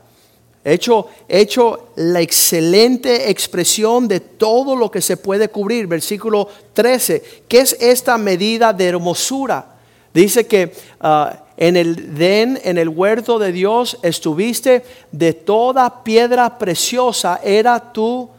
Hecho, 0.66 1.08
hecho 1.30 1.92
la 1.96 2.20
excelente 2.20 3.30
expresión 3.32 4.06
de 4.10 4.20
todo 4.20 4.76
lo 4.76 4.92
que 4.92 5.02
se 5.02 5.16
puede 5.16 5.48
cubrir. 5.48 5.88
Versículo 5.88 6.50
13. 6.74 7.44
¿Qué 7.48 7.60
es 7.60 7.78
esta 7.80 8.18
medida 8.18 8.74
de 8.74 8.88
hermosura? 8.88 9.78
Dice 10.14 10.46
que 10.46 10.74
ah, 11.00 11.46
en 11.56 11.78
el 11.78 12.18
den, 12.18 12.60
en 12.66 12.78
el 12.78 12.90
huerto 12.90 13.40
de 13.40 13.54
Dios, 13.54 13.98
estuviste 14.02 14.84
de 15.14 15.32
toda 15.32 16.04
piedra 16.04 16.58
preciosa, 16.58 17.40
era 17.42 17.94
tu 17.94 18.30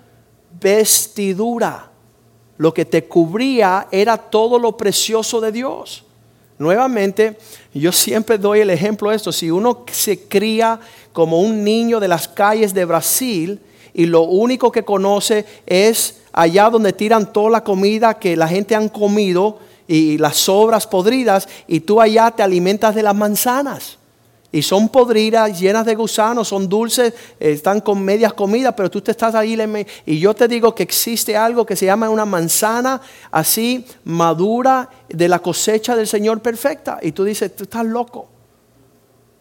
vestidura 0.61 1.88
lo 2.59 2.75
que 2.75 2.85
te 2.85 3.05
cubría 3.05 3.88
era 3.90 4.18
todo 4.18 4.59
lo 4.59 4.77
precioso 4.77 5.40
de 5.40 5.53
Dios. 5.53 6.05
Nuevamente, 6.59 7.38
yo 7.73 7.92
siempre 7.92 8.37
doy 8.37 8.61
el 8.61 8.71
ejemplo 8.71 9.11
de 9.11 9.16
esto. 9.16 9.31
Si 9.31 9.51
uno 9.51 9.85
se 9.92 10.27
cría 10.27 10.81
como 11.12 11.40
un 11.40 11.62
niño 11.62 12.01
de 12.01 12.09
las 12.09 12.27
calles 12.27 12.75
de 12.75 12.85
Brasil 12.85 13.61
y 13.94 14.07
lo 14.07 14.23
único 14.23 14.73
que 14.73 14.85
conoce 14.85 15.47
es 15.66 16.23
allá 16.33 16.68
donde 16.68 16.92
tiran 16.92 17.33
toda 17.33 17.51
la 17.51 17.64
comida 17.64 18.18
que 18.18 18.37
la 18.37 18.49
gente 18.49 18.75
han 18.75 18.88
comido 18.88 19.61
y 19.87 20.18
las 20.18 20.37
sobras 20.37 20.87
podridas 20.87 21.49
y 21.68 21.81
tú 21.81 22.01
allá 22.01 22.33
te 22.33 22.42
alimentas 22.42 22.94
de 22.94 23.05
las 23.05 23.14
manzanas. 23.14 23.99
Y 24.50 24.62
son 24.62 24.88
podridas, 24.88 25.61
llenas 25.61 25.84
de 25.84 25.94
gusanos, 25.94 26.48
son 26.48 26.68
dulces, 26.68 27.12
eh, 27.38 27.52
están 27.52 27.82
con 27.82 28.02
medias 28.02 28.32
comidas, 28.32 28.72
pero 28.74 28.90
tú 28.90 29.02
te 29.02 29.11
estás 29.11 29.34
ahí 29.34 29.58
y 30.06 30.18
yo 30.18 30.34
te 30.34 30.48
digo 30.48 30.74
que 30.74 30.82
existe 30.82 31.37
algo 31.37 31.66
que 31.66 31.76
se 31.76 31.84
llama 31.84 32.08
una 32.08 32.24
manzana 32.24 33.00
así 33.30 33.84
madura 34.04 34.88
de 35.08 35.28
la 35.28 35.40
cosecha 35.40 35.94
del 35.94 36.06
Señor 36.06 36.40
perfecta. 36.40 36.98
Y 37.02 37.12
tú 37.12 37.24
dices, 37.24 37.54
tú 37.54 37.64
estás 37.64 37.84
loco. 37.84 38.28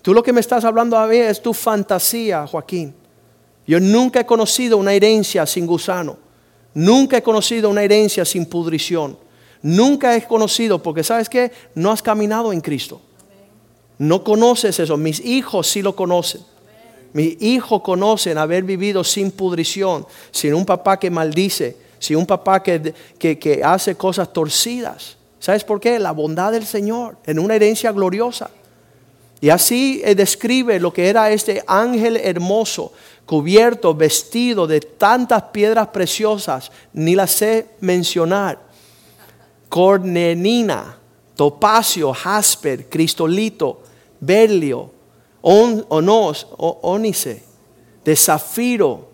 Tú 0.01 0.13
lo 0.13 0.21
que 0.21 0.33
me 0.33 0.41
estás 0.41 0.65
hablando 0.65 0.97
a 0.97 1.07
mí 1.07 1.17
es 1.17 1.41
tu 1.41 1.53
fantasía, 1.53 2.45
Joaquín. 2.45 2.93
Yo 3.65 3.79
nunca 3.79 4.21
he 4.21 4.25
conocido 4.25 4.77
una 4.77 4.93
herencia 4.93 5.45
sin 5.45 5.65
gusano. 5.65 6.17
Nunca 6.73 7.17
he 7.17 7.23
conocido 7.23 7.69
una 7.69 7.83
herencia 7.83 8.25
sin 8.25 8.45
pudrición. 8.45 9.17
Nunca 9.61 10.15
he 10.15 10.23
conocido, 10.23 10.81
porque 10.81 11.03
sabes 11.03 11.27
que 11.29 11.51
no 11.75 11.91
has 11.91 12.01
caminado 12.01 12.53
en 12.53 12.61
Cristo. 12.61 13.01
No 13.99 14.23
conoces 14.23 14.79
eso. 14.79 14.97
Mis 14.97 15.19
hijos 15.19 15.67
sí 15.67 15.81
lo 15.81 15.95
conocen. 15.95 16.41
Mis 17.13 17.41
hijos 17.41 17.81
conocen 17.81 18.38
haber 18.38 18.63
vivido 18.63 19.03
sin 19.03 19.31
pudrición, 19.31 20.05
sin 20.31 20.53
un 20.53 20.65
papá 20.65 20.99
que 20.99 21.10
maldice, 21.10 21.77
sin 21.99 22.17
un 22.17 22.25
papá 22.25 22.62
que, 22.62 22.93
que, 23.17 23.62
hace 23.63 23.95
cosas 23.95 24.31
torcidas. 24.31 25.17
¿Sabes 25.39 25.63
por 25.63 25.79
qué? 25.79 25.99
La 25.99 26.12
bondad 26.12 26.51
del 26.51 26.65
Señor 26.65 27.17
en 27.25 27.39
una 27.39 27.55
herencia 27.55 27.91
gloriosa. 27.91 28.49
Y 29.39 29.49
así 29.49 30.01
eh, 30.03 30.15
describe 30.15 30.79
lo 30.79 30.91
que 30.91 31.10
era 31.10 31.31
este 31.31 31.63
ángel 31.67 32.17
hermoso, 32.17 32.91
cubierto, 33.25 33.93
vestido 33.93 34.67
de 34.67 34.81
tantas 34.81 35.43
piedras 35.43 35.88
preciosas, 35.88 36.71
ni 36.93 37.15
las 37.15 37.31
sé 37.31 37.67
mencionar. 37.79 38.60
Cornenina, 39.69 40.97
topacio, 41.36 42.13
jasper, 42.13 42.89
cristolito, 42.89 43.81
berlio, 44.19 44.91
on, 45.41 45.86
onos, 45.89 46.47
ónice, 46.58 47.43
de 48.03 48.15
zafiro, 48.15 49.10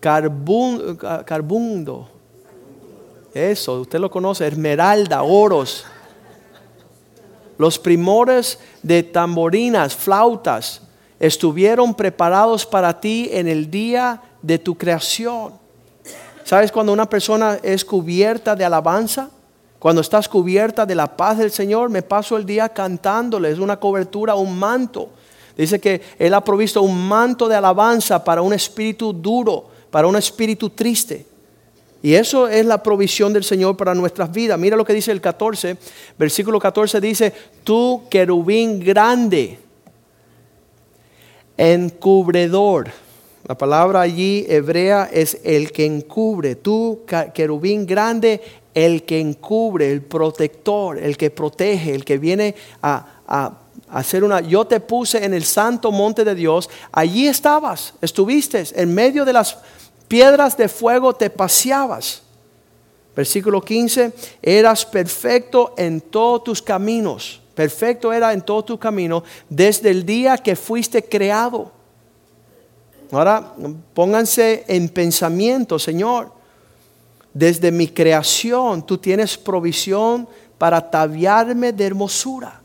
carbundo. 0.00 2.08
Eso, 3.34 3.80
usted 3.80 3.98
lo 3.98 4.10
conoce, 4.10 4.46
esmeralda, 4.46 5.22
oros. 5.22 5.84
Los 7.58 7.78
primores 7.78 8.58
de 8.82 9.02
tamborinas, 9.02 9.94
flautas, 9.94 10.82
estuvieron 11.18 11.94
preparados 11.94 12.66
para 12.66 13.00
ti 13.00 13.30
en 13.32 13.48
el 13.48 13.70
día 13.70 14.22
de 14.42 14.58
tu 14.58 14.76
creación. 14.76 15.54
¿Sabes 16.44 16.70
cuando 16.70 16.92
una 16.92 17.08
persona 17.08 17.58
es 17.62 17.84
cubierta 17.84 18.54
de 18.54 18.64
alabanza? 18.64 19.30
Cuando 19.86 20.02
estás 20.02 20.28
cubierta 20.28 20.84
de 20.84 20.96
la 20.96 21.16
paz 21.16 21.38
del 21.38 21.52
Señor, 21.52 21.90
me 21.90 22.02
paso 22.02 22.36
el 22.36 22.44
día 22.44 22.68
cantándole. 22.70 23.52
Es 23.52 23.60
una 23.60 23.78
cobertura, 23.78 24.34
un 24.34 24.58
manto. 24.58 25.10
Dice 25.56 25.78
que 25.78 26.02
Él 26.18 26.34
ha 26.34 26.42
provisto 26.42 26.82
un 26.82 27.06
manto 27.06 27.46
de 27.46 27.54
alabanza 27.54 28.24
para 28.24 28.42
un 28.42 28.52
espíritu 28.52 29.12
duro, 29.12 29.68
para 29.92 30.08
un 30.08 30.16
espíritu 30.16 30.70
triste. 30.70 31.24
Y 32.02 32.14
eso 32.14 32.48
es 32.48 32.66
la 32.66 32.82
provisión 32.82 33.32
del 33.32 33.44
Señor 33.44 33.76
para 33.76 33.94
nuestras 33.94 34.32
vidas. 34.32 34.58
Mira 34.58 34.76
lo 34.76 34.84
que 34.84 34.92
dice 34.92 35.12
el 35.12 35.20
14, 35.20 35.76
versículo 36.18 36.58
14 36.58 37.00
dice, 37.00 37.32
tú 37.62 38.02
querubín 38.10 38.80
grande, 38.80 39.56
encubredor. 41.56 42.90
La 43.46 43.56
palabra 43.56 44.00
allí 44.00 44.44
hebrea 44.48 45.08
es 45.12 45.38
el 45.44 45.70
que 45.70 45.84
encubre. 45.84 46.56
Tú 46.56 47.02
querubín 47.32 47.86
grande, 47.86 48.42
el 48.76 49.04
que 49.04 49.18
encubre, 49.18 49.90
el 49.90 50.02
protector, 50.02 50.98
el 50.98 51.16
que 51.16 51.30
protege, 51.30 51.94
el 51.94 52.04
que 52.04 52.18
viene 52.18 52.54
a, 52.82 53.54
hacer 53.88 54.22
una... 54.22 54.40
Yo 54.42 54.66
te 54.66 54.80
puse 54.80 55.24
en 55.24 55.32
el 55.32 55.44
santo 55.44 55.90
monte 55.90 56.24
de 56.24 56.34
Dios, 56.34 56.68
allí 56.92 57.26
estabas, 57.26 57.94
estuviste, 58.02 58.62
en 58.74 58.92
medio 58.92 59.24
de 59.24 59.32
las 59.32 59.56
piedras 60.08 60.58
de 60.58 60.68
fuego 60.68 61.14
te 61.14 61.30
paseabas. 61.30 62.20
Versículo 63.16 63.62
15, 63.62 64.12
eras 64.42 64.84
perfecto 64.84 65.72
en 65.78 66.02
todos 66.02 66.44
tus 66.44 66.60
caminos. 66.60 67.40
Perfecto 67.54 68.12
era 68.12 68.34
en 68.34 68.42
todos 68.42 68.66
tus 68.66 68.78
caminos 68.78 69.22
desde 69.48 69.90
el 69.90 70.04
día 70.04 70.36
que 70.36 70.54
fuiste 70.54 71.02
creado. 71.02 71.72
Ahora 73.10 73.54
pónganse 73.94 74.66
en 74.68 74.90
pensamiento, 74.90 75.78
Señor 75.78 76.36
desde 77.36 77.70
mi 77.70 77.88
creación 77.88 78.86
tú 78.86 78.96
tienes 78.96 79.36
provisión 79.36 80.26
para 80.56 80.78
ataviarme 80.78 81.70
de 81.70 81.84
hermosura, 81.84 82.62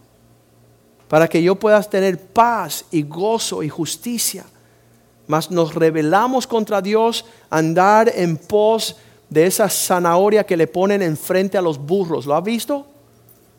para 1.10 1.28
que 1.28 1.44
yo 1.44 1.56
pueda 1.56 1.84
tener 1.84 2.18
paz 2.18 2.86
y 2.90 3.04
gozo 3.04 3.64
y 3.64 3.68
justicia. 3.68 4.46
Mas 5.28 5.52
nos 5.52 5.76
rebelamos 5.76 6.48
contra 6.48 6.82
Dios 6.82 7.26
andar 7.50 8.14
en 8.16 8.38
pos 8.38 8.96
de 9.30 9.46
esa 9.46 9.68
zanahoria 9.68 10.46
que 10.46 10.56
le 10.56 10.68
ponen 10.68 11.02
enfrente 11.02 11.58
a 11.58 11.62
los 11.62 11.78
burros. 11.78 12.26
¿Lo 12.26 12.34
has 12.34 12.44
visto? 12.44 12.88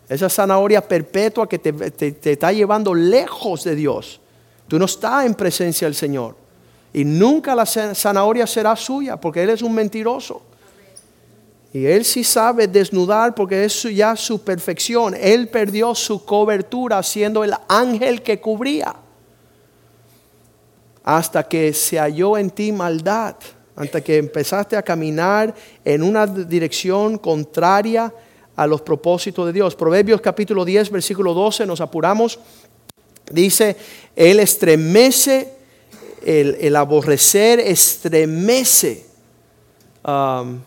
Esa 0.08 0.30
zanahoria 0.30 0.80
perpetua 0.80 1.46
que 1.46 1.58
te, 1.58 1.72
te 1.90 2.32
está 2.32 2.52
llevando 2.52 2.94
lejos 2.94 3.64
de 3.64 3.74
Dios. 3.74 4.18
Tú 4.66 4.78
no 4.78 4.86
estás 4.86 5.26
en 5.26 5.34
presencia 5.34 5.86
del 5.86 5.94
Señor. 5.94 6.36
Y 6.94 7.04
nunca 7.04 7.54
la 7.54 7.66
zanahoria 7.66 8.46
será 8.46 8.74
suya 8.76 9.20
porque 9.20 9.42
Él 9.42 9.50
es 9.50 9.60
un 9.60 9.74
mentiroso. 9.74 10.51
Y 11.72 11.86
Él 11.86 12.04
sí 12.04 12.22
sabe 12.22 12.68
desnudar 12.68 13.34
porque 13.34 13.64
es 13.64 13.82
ya 13.84 14.14
su 14.14 14.42
perfección. 14.42 15.16
Él 15.18 15.48
perdió 15.48 15.94
su 15.94 16.24
cobertura 16.24 17.02
siendo 17.02 17.42
el 17.42 17.54
ángel 17.66 18.22
que 18.22 18.40
cubría. 18.40 18.94
Hasta 21.02 21.48
que 21.48 21.72
se 21.72 21.98
halló 21.98 22.36
en 22.36 22.50
ti 22.50 22.72
maldad. 22.72 23.36
Hasta 23.74 24.02
que 24.02 24.18
empezaste 24.18 24.76
a 24.76 24.82
caminar 24.82 25.54
en 25.82 26.02
una 26.02 26.26
dirección 26.26 27.16
contraria 27.16 28.12
a 28.54 28.66
los 28.66 28.82
propósitos 28.82 29.46
de 29.46 29.54
Dios. 29.54 29.74
Proverbios 29.74 30.20
capítulo 30.20 30.66
10, 30.66 30.90
versículo 30.90 31.32
12, 31.32 31.64
nos 31.64 31.80
apuramos. 31.80 32.38
Dice, 33.30 33.78
Él 34.14 34.40
estremece, 34.40 35.54
el, 36.22 36.76
aborrecer 36.76 37.60
estremece. 37.60 39.06
Um, 40.04 40.60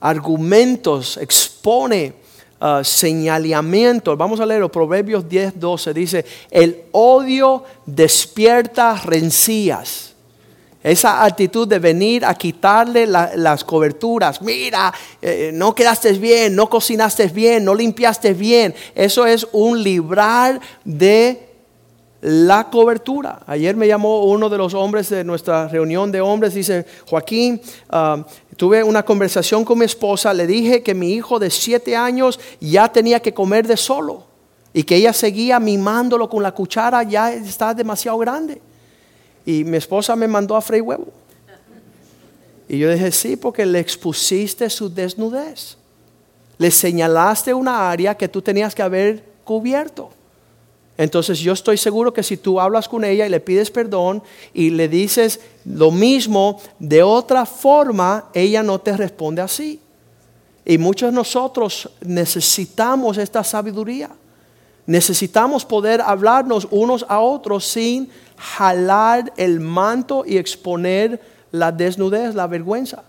argumentos, 0.00 1.16
expone 1.16 2.14
uh, 2.60 2.82
señalamientos. 2.84 4.16
Vamos 4.16 4.40
a 4.40 4.46
leer 4.46 4.60
los 4.60 4.70
Proverbios 4.70 5.28
10, 5.28 5.58
12. 5.58 5.94
Dice, 5.94 6.24
el 6.50 6.84
odio 6.92 7.64
despierta 7.84 8.94
rencillas. 9.04 10.14
Esa 10.82 11.24
actitud 11.24 11.66
de 11.66 11.80
venir 11.80 12.24
a 12.24 12.32
quitarle 12.34 13.08
las 13.08 13.64
coberturas. 13.64 14.40
Mira, 14.40 14.94
eh, 15.20 15.50
no 15.52 15.74
quedaste 15.74 16.12
bien, 16.12 16.54
no 16.54 16.70
cocinaste 16.70 17.26
bien, 17.26 17.64
no 17.64 17.74
limpiaste 17.74 18.32
bien. 18.34 18.72
Eso 18.94 19.26
es 19.26 19.48
un 19.50 19.82
librar 19.82 20.60
de 20.84 21.55
la 22.28 22.68
cobertura. 22.70 23.38
Ayer 23.46 23.76
me 23.76 23.86
llamó 23.86 24.24
uno 24.24 24.48
de 24.48 24.58
los 24.58 24.74
hombres 24.74 25.10
de 25.10 25.22
nuestra 25.22 25.68
reunión 25.68 26.10
de 26.10 26.20
hombres, 26.20 26.54
dice, 26.54 26.84
Joaquín, 27.08 27.60
um, 27.92 28.24
tuve 28.56 28.82
una 28.82 29.04
conversación 29.04 29.64
con 29.64 29.78
mi 29.78 29.84
esposa, 29.84 30.34
le 30.34 30.44
dije 30.44 30.82
que 30.82 30.92
mi 30.92 31.12
hijo 31.12 31.38
de 31.38 31.50
siete 31.50 31.94
años 31.94 32.40
ya 32.60 32.88
tenía 32.88 33.20
que 33.20 33.32
comer 33.32 33.68
de 33.68 33.76
solo 33.76 34.24
y 34.72 34.82
que 34.82 34.96
ella 34.96 35.12
seguía 35.12 35.60
mimándolo 35.60 36.28
con 36.28 36.42
la 36.42 36.50
cuchara, 36.50 37.04
ya 37.04 37.32
está 37.32 37.72
demasiado 37.72 38.18
grande. 38.18 38.60
Y 39.44 39.62
mi 39.62 39.76
esposa 39.76 40.16
me 40.16 40.26
mandó 40.26 40.56
a 40.56 40.60
freír 40.60 40.82
huevo. 40.82 41.06
Y 42.68 42.78
yo 42.78 42.90
dije, 42.90 43.12
sí, 43.12 43.36
porque 43.36 43.64
le 43.64 43.78
expusiste 43.78 44.68
su 44.68 44.92
desnudez. 44.92 45.76
Le 46.58 46.72
señalaste 46.72 47.54
una 47.54 47.88
área 47.88 48.16
que 48.16 48.26
tú 48.26 48.42
tenías 48.42 48.74
que 48.74 48.82
haber 48.82 49.22
cubierto. 49.44 50.10
Entonces 50.98 51.38
yo 51.38 51.52
estoy 51.52 51.76
seguro 51.76 52.12
que 52.12 52.22
si 52.22 52.36
tú 52.36 52.58
hablas 52.58 52.88
con 52.88 53.04
ella 53.04 53.26
y 53.26 53.28
le 53.28 53.40
pides 53.40 53.70
perdón 53.70 54.22
y 54.54 54.70
le 54.70 54.88
dices 54.88 55.40
lo 55.64 55.90
mismo 55.90 56.60
de 56.78 57.02
otra 57.02 57.44
forma, 57.44 58.26
ella 58.32 58.62
no 58.62 58.80
te 58.80 58.96
responde 58.96 59.42
así. 59.42 59.80
Y 60.64 60.78
muchos 60.78 61.10
de 61.10 61.16
nosotros 61.16 61.90
necesitamos 62.00 63.18
esta 63.18 63.44
sabiduría. 63.44 64.10
Necesitamos 64.86 65.64
poder 65.64 66.00
hablarnos 66.00 66.66
unos 66.70 67.04
a 67.08 67.20
otros 67.20 67.66
sin 67.66 68.08
jalar 68.36 69.32
el 69.36 69.60
manto 69.60 70.24
y 70.26 70.38
exponer 70.38 71.20
la 71.50 71.72
desnudez, 71.72 72.34
la 72.34 72.46
vergüenza. 72.46 73.04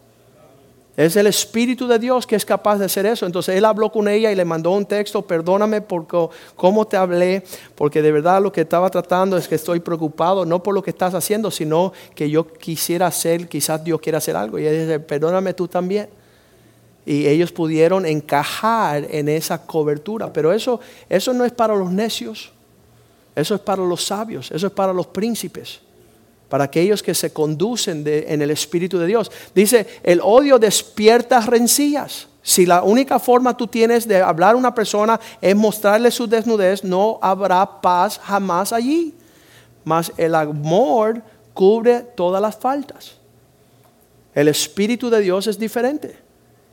Es 0.98 1.16
el 1.16 1.28
Espíritu 1.28 1.88
de 1.88 2.00
Dios 2.00 2.26
que 2.26 2.36
es 2.36 2.44
capaz 2.44 2.80
de 2.80 2.86
hacer 2.86 3.06
eso. 3.06 3.28
Entonces 3.28 3.56
él 3.56 3.66
habló 3.66 3.92
con 3.92 4.08
ella 4.08 4.32
y 4.32 4.36
le 4.36 4.44
mandó 4.44 4.72
un 4.72 4.84
texto, 4.84 5.22
perdóname 5.22 5.82
por 5.82 6.08
cómo 6.56 6.88
te 6.88 6.98
hablé, 6.98 7.44
porque 7.76 8.02
de 8.02 8.12
verdad 8.12 8.42
lo 8.42 8.52
que 8.52 8.62
estaba 8.62 8.90
tratando 8.90 9.38
es 9.38 9.48
que 9.48 9.54
estoy 9.54 9.80
preocupado, 9.80 10.44
no 10.44 10.64
por 10.64 10.74
lo 10.74 10.82
que 10.82 10.90
estás 10.90 11.14
haciendo, 11.14 11.52
sino 11.52 11.94
que 12.16 12.32
yo 12.32 12.48
quisiera 12.48 13.06
hacer, 13.06 13.48
quizás 13.48 13.84
Dios 13.84 14.02
quiera 14.02 14.18
hacer 14.18 14.36
algo. 14.36 14.58
Y 14.58 14.66
ella 14.66 14.82
dice, 14.82 15.00
perdóname 15.00 15.54
tú 15.54 15.68
también. 15.68 16.10
Y 17.06 17.28
ellos 17.28 17.52
pudieron 17.52 18.04
encajar 18.04 19.06
en 19.12 19.30
esa 19.30 19.68
cobertura. 19.68 20.34
Pero 20.34 20.52
eso, 20.52 20.80
eso 21.08 21.32
no 21.32 21.46
es 21.46 21.52
para 21.52 21.76
los 21.76 21.92
necios, 21.92 22.52
eso 23.36 23.54
es 23.54 23.62
para 23.62 23.84
los 23.84 24.04
sabios, 24.04 24.50
eso 24.50 24.66
es 24.66 24.74
para 24.74 24.94
los 24.94 25.06
príncipes 25.06 25.82
para 26.50 26.66
aquellos 26.66 27.04
que 27.04 27.14
se 27.14 27.32
conducen 27.32 28.04
en 28.06 28.42
el 28.42 28.52
Espíritu 28.52 28.98
de 28.98 29.08
Dios. 29.08 29.32
Dice, 29.54 29.86
el 30.04 30.22
odio 30.22 30.60
despierta 30.60 31.42
rencillas. 31.42 32.28
Si 32.42 32.66
la 32.66 32.84
única 32.84 33.20
forma 33.20 33.58
tú 33.58 33.68
tienes 33.68 34.08
de 34.08 34.22
hablar 34.22 34.56
a 34.56 34.58
una 34.58 34.74
persona 34.74 35.20
es 35.42 35.56
mostrarle 35.56 36.12
su 36.12 36.28
desnudez, 36.28 36.84
no 36.84 37.20
habrá 37.22 37.82
paz 37.82 38.20
jamás 38.24 38.72
allí. 38.72 39.14
Mas 39.84 40.14
el 40.16 40.34
amor 40.34 41.22
cubre 41.54 42.00
todas 42.16 42.42
las 42.42 42.56
faltas. 42.56 43.16
El 44.34 44.48
Espíritu 44.48 45.10
de 45.10 45.20
Dios 45.20 45.48
es 45.48 45.60
diferente. 45.60 46.16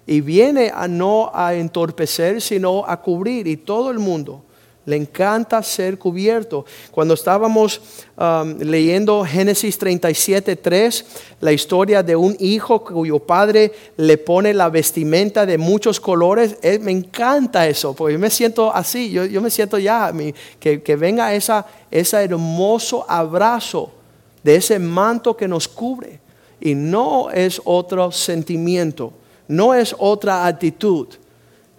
Y 0.07 0.21
viene 0.21 0.71
a 0.73 0.87
no 0.87 1.31
a 1.35 1.55
entorpecer, 1.55 2.41
sino 2.41 2.85
a 2.87 3.01
cubrir. 3.01 3.47
Y 3.49 3.57
todo 3.57 3.91
el 3.91 3.99
mundo 3.99 4.45
le 4.87 4.97
encanta 4.97 5.63
ser 5.63 5.99
cubierto. 5.99 6.65
Cuando 6.91 7.15
estábamos 7.15 7.81
um, 8.17 8.59
leyendo 8.59 9.25
Génesis 9.25 9.79
37, 9.79 10.57
3, 10.57 11.05
la 11.41 11.53
historia 11.53 12.03
de 12.03 12.17
un 12.17 12.37
hijo 12.39 12.85
cuyo 12.85 13.19
padre 13.19 13.73
le 13.97 14.19
pone 14.19 14.53
la 14.53 14.69
vestimenta 14.69 15.47
de 15.47 15.59
muchos 15.59 16.01
colores, 16.01 16.57
eh, 16.63 16.79
me 16.79 16.93
encanta 16.93 17.67
eso, 17.67 17.95
porque 17.95 18.15
yo 18.15 18.19
me 18.19 18.31
siento 18.31 18.75
así, 18.75 19.11
yo, 19.11 19.41
me 19.41 19.51
siento 19.51 19.79
ya, 19.79 20.13
que, 20.59 20.97
venga 20.97 21.35
esa, 21.35 21.67
ese 21.91 22.23
hermoso 22.23 23.05
abrazo 23.09 23.91
de 24.43 24.57
ese 24.57 24.79
manto 24.79 25.37
que 25.37 25.49
nos 25.49 25.67
cubre. 25.67 26.21
Y 26.61 26.75
no 26.75 27.31
es 27.31 27.61
otro 27.65 28.13
sentimiento, 28.13 29.13
no 29.49 29.75
es 29.75 29.95
otra 29.99 30.47
actitud. 30.47 31.09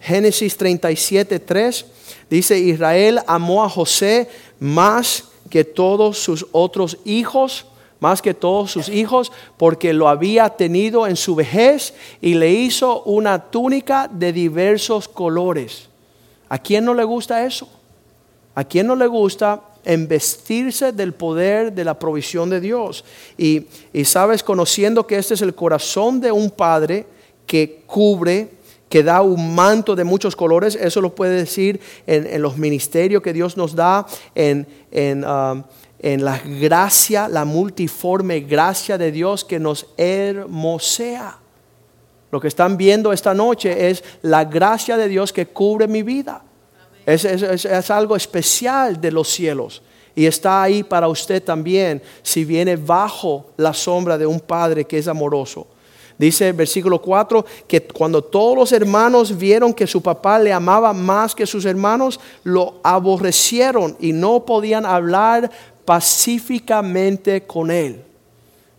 Génesis 0.06 0.56
37, 0.56 1.40
3 1.40 1.86
Dice, 2.28 2.58
Israel 2.58 3.20
amó 3.26 3.64
a 3.64 3.68
José 3.68 4.28
más 4.58 5.24
que 5.48 5.64
todos 5.64 6.18
sus 6.18 6.46
otros 6.50 6.98
hijos, 7.04 7.66
más 8.00 8.20
que 8.20 8.34
todos 8.34 8.72
sus 8.72 8.88
hijos, 8.88 9.30
porque 9.56 9.92
lo 9.92 10.08
había 10.08 10.48
tenido 10.50 11.06
en 11.06 11.16
su 11.16 11.36
vejez 11.36 11.94
y 12.20 12.34
le 12.34 12.50
hizo 12.50 13.02
una 13.04 13.50
túnica 13.50 14.08
de 14.12 14.32
diversos 14.32 15.08
colores. 15.08 15.88
¿A 16.48 16.58
quién 16.58 16.84
no 16.84 16.94
le 16.94 17.04
gusta 17.04 17.46
eso? 17.46 17.68
¿A 18.54 18.64
quién 18.64 18.88
no 18.88 18.96
le 18.96 19.06
gusta 19.06 19.62
embestirse 19.84 20.90
del 20.90 21.14
poder 21.14 21.72
de 21.72 21.84
la 21.84 21.96
provisión 21.96 22.50
de 22.50 22.60
Dios? 22.60 23.04
Y, 23.38 23.66
y 23.92 24.04
sabes, 24.04 24.42
conociendo 24.42 25.06
que 25.06 25.16
este 25.16 25.34
es 25.34 25.42
el 25.42 25.54
corazón 25.54 26.20
de 26.20 26.32
un 26.32 26.50
padre 26.50 27.06
que 27.46 27.82
cubre, 27.86 28.55
que 28.88 29.02
da 29.02 29.20
un 29.20 29.54
manto 29.54 29.96
de 29.96 30.04
muchos 30.04 30.36
colores, 30.36 30.76
eso 30.76 31.00
lo 31.00 31.14
puede 31.14 31.36
decir 31.36 31.80
en, 32.06 32.40
los 32.40 32.56
ministerios 32.56 33.22
que 33.22 33.32
Dios 33.32 33.56
nos 33.56 33.74
da, 33.74 34.06
en, 34.34 34.66
um, 34.92 35.64
en, 35.98 36.24
la 36.24 36.38
gracia, 36.38 37.28
la 37.28 37.44
multiforme 37.44 38.40
gracia 38.40 38.96
de 38.96 39.10
Dios 39.10 39.44
que 39.44 39.58
nos 39.58 39.86
hermosea. 39.96 41.38
Lo 42.30 42.40
que 42.40 42.48
están 42.48 42.76
viendo 42.76 43.12
esta 43.12 43.34
noche 43.34 43.88
es 43.88 44.04
la 44.22 44.44
gracia 44.44 44.96
de 44.96 45.08
Dios 45.08 45.32
que 45.32 45.46
cubre 45.46 45.88
mi 45.88 46.02
vida. 46.02 46.42
Es, 47.04 47.24
es, 47.24 47.90
algo 47.90 48.16
especial 48.16 49.00
de 49.00 49.12
los 49.12 49.28
cielos. 49.28 49.82
Y 50.14 50.26
está 50.26 50.62
ahí 50.62 50.82
para 50.82 51.08
usted 51.08 51.42
también 51.42 52.02
si 52.22 52.44
viene 52.44 52.76
bajo 52.76 53.52
la 53.56 53.72
sombra 53.72 54.18
de 54.18 54.26
un 54.26 54.40
Padre 54.40 54.84
que 54.84 54.98
es 54.98 55.06
amoroso. 55.06 55.68
Dice 56.18 56.48
el 56.48 56.54
versículo 56.54 57.00
4 57.00 57.44
que 57.68 57.86
cuando 57.86 58.22
todos 58.22 58.56
los 58.56 58.72
hermanos 58.72 59.36
vieron 59.36 59.74
que 59.74 59.86
su 59.86 60.02
papá 60.02 60.38
le 60.38 60.52
amaba 60.52 60.92
más 60.92 61.34
que 61.34 61.46
sus 61.46 61.64
hermanos, 61.64 62.18
lo 62.42 62.80
aborrecieron 62.82 63.96
y 64.00 64.12
no 64.12 64.44
podían 64.44 64.86
hablar 64.86 65.50
pacíficamente 65.84 67.42
con 67.42 67.70
él. 67.70 68.02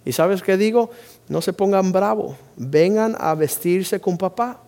¿Y 0.03 0.13
sabes 0.13 0.41
qué 0.41 0.57
digo? 0.57 0.89
No 1.27 1.41
se 1.41 1.53
pongan 1.53 1.91
bravos, 1.91 2.35
vengan 2.55 3.15
a 3.19 3.35
vestirse 3.35 3.99
con 3.99 4.17
papá. 4.17 4.61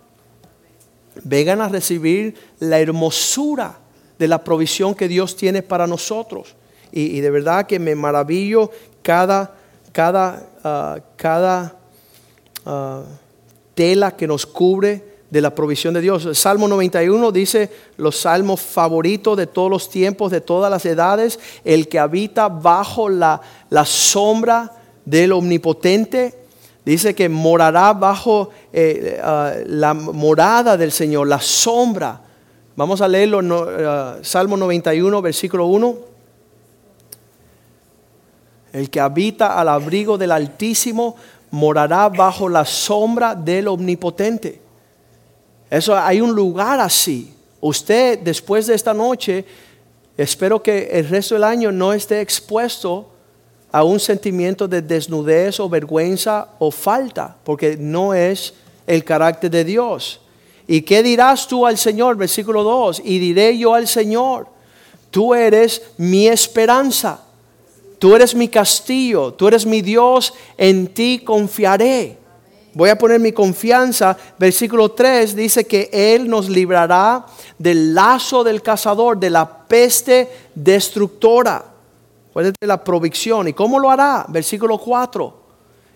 Vengan 1.24 1.62
a 1.62 1.68
recibir 1.68 2.36
la 2.60 2.80
hermosura 2.80 3.80
de 4.18 4.28
la 4.28 4.44
provisión 4.44 4.96
que 4.96 5.08
Dios 5.08 5.36
tiene 5.36 5.64
para 5.64 5.88
nosotros. 5.88 6.56
Y, 6.92 7.20
de 7.20 7.30
verdad 7.30 7.68
que 7.68 7.78
me 7.78 7.94
maravillo 7.94 8.72
cada, 9.04 9.56
cada, 9.92 10.50
ah, 10.64 11.00
cada 11.16 11.79
Ah, 12.66 13.04
tela 13.74 14.16
que 14.16 14.28
nos 14.28 14.46
cubre 14.46 15.10
de 15.30 15.42
la 15.42 15.54
provisión 15.54 15.94
de 15.94 16.02
Dios. 16.02 16.28
Salmo 16.38 16.68
91 16.68 17.32
dice 17.32 17.70
los 17.98 18.20
salmos 18.20 18.62
favoritos 18.62 19.38
de 19.38 19.48
todos 19.48 19.70
los 19.70 19.90
tiempos, 19.90 20.32
de 20.32 20.42
todas 20.42 20.72
las 20.72 20.86
edades, 20.86 21.40
el 21.64 21.88
que 21.88 22.00
habita 22.00 22.50
bajo 22.50 23.10
la, 23.10 23.42
la 23.70 23.86
sombra 23.86 24.72
del 25.06 25.32
omnipotente. 25.32 26.36
Dice 26.84 27.14
que 27.14 27.30
morará 27.30 27.94
bajo 27.94 28.50
eh, 28.74 29.20
ah, 29.24 29.54
la 29.66 29.94
morada 29.94 30.78
del 30.78 30.92
Señor, 30.92 31.28
la 31.28 31.40
sombra. 31.40 32.22
Vamos 32.76 33.02
a 33.02 33.08
leerlo, 33.08 33.42
ah, 33.86 34.18
Salmo 34.22 34.58
91, 34.58 35.22
versículo 35.22 35.68
1. 35.68 36.10
El 38.72 38.90
que 38.90 39.00
habita 39.00 39.60
al 39.60 39.70
abrigo 39.70 40.18
del 40.18 40.32
Altísimo 40.32 41.16
morará 41.52 42.10
bajo 42.10 42.48
la 42.50 42.66
sombra 42.66 43.36
del 43.36 43.68
Omnipotente. 43.68 44.62
Eso 45.70 45.98
hay 45.98 46.22
un 46.22 46.34
lugar 46.34 46.80
así. 46.80 47.34
Usted 47.62 48.20
después 48.20 48.68
de 48.68 48.76
esta 48.76 48.94
noche, 48.94 49.46
espero 50.18 50.62
que 50.62 50.90
el 50.92 51.10
resto 51.10 51.36
del 51.36 51.44
año 51.44 51.72
no 51.72 51.94
esté 51.94 52.22
expuesto 52.22 53.10
a 53.72 53.84
un 53.84 54.00
sentimiento 54.00 54.68
de 54.68 54.82
desnudez 54.82 55.60
o 55.60 55.70
vergüenza 55.70 56.50
o 56.60 56.72
falta, 56.72 57.36
porque 57.44 57.78
no 57.78 58.14
es 58.14 58.54
el 58.88 59.04
carácter 59.04 59.52
de 59.52 59.64
Dios. 59.64 60.22
¿Y 60.68 60.82
qué 60.82 61.04
dirás 61.04 61.48
tú 61.48 61.66
al 61.66 61.78
Señor? 61.78 62.16
Versículo 62.16 62.64
2. 62.64 63.02
Y 63.04 63.20
diré 63.20 63.58
yo 63.58 63.74
al 63.74 63.88
Señor, 63.88 64.48
tú 65.12 65.34
eres 65.34 65.82
mi 65.98 66.28
esperanza, 66.28 67.22
tú 68.00 68.16
eres 68.16 68.34
mi 68.34 68.48
castillo, 68.48 69.34
tú 69.34 69.48
eres 69.48 69.66
mi 69.66 69.82
Dios, 69.82 70.34
en 70.58 70.88
ti 70.88 71.20
confiaré. 71.24 72.18
Voy 72.74 72.90
a 72.90 72.98
poner 72.98 73.20
mi 73.20 73.32
confianza. 73.32 74.16
Versículo 74.38 74.92
3 74.92 75.36
dice 75.36 75.66
que 75.66 75.90
Él 75.92 76.30
nos 76.30 76.50
librará 76.50 77.26
del 77.58 77.94
lazo 77.94 78.44
del 78.44 78.62
cazador, 78.62 79.18
de 79.18 79.30
la 79.30 79.68
peste 79.68 80.30
destructora. 80.56 81.66
Puede 82.32 82.54
la 82.62 82.84
provisión. 82.84 83.48
¿Y 83.48 83.54
cómo 83.54 83.80
lo 83.80 83.90
hará? 83.90 84.26
Versículo 84.30 84.78
4. 84.78 85.34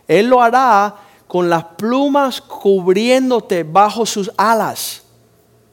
Él 0.07 0.27
lo 0.27 0.41
hará 0.41 0.95
con 1.27 1.49
las 1.49 1.63
plumas 1.63 2.41
cubriéndote 2.41 3.63
bajo 3.63 4.05
sus 4.05 4.31
alas. 4.35 5.03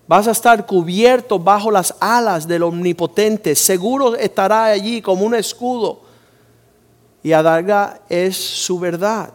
Vas 0.06 0.28
a 0.28 0.32
estar 0.32 0.66
cubierto 0.66 1.38
bajo 1.38 1.70
las 1.70 1.94
alas 2.00 2.46
del 2.46 2.62
Omnipotente. 2.62 3.54
Seguro 3.54 4.16
estará 4.16 4.64
allí 4.64 5.00
como 5.00 5.24
un 5.24 5.34
escudo. 5.34 6.09
Y 7.22 7.32
adarga 7.32 8.00
es 8.08 8.36
su 8.36 8.78
verdad. 8.78 9.32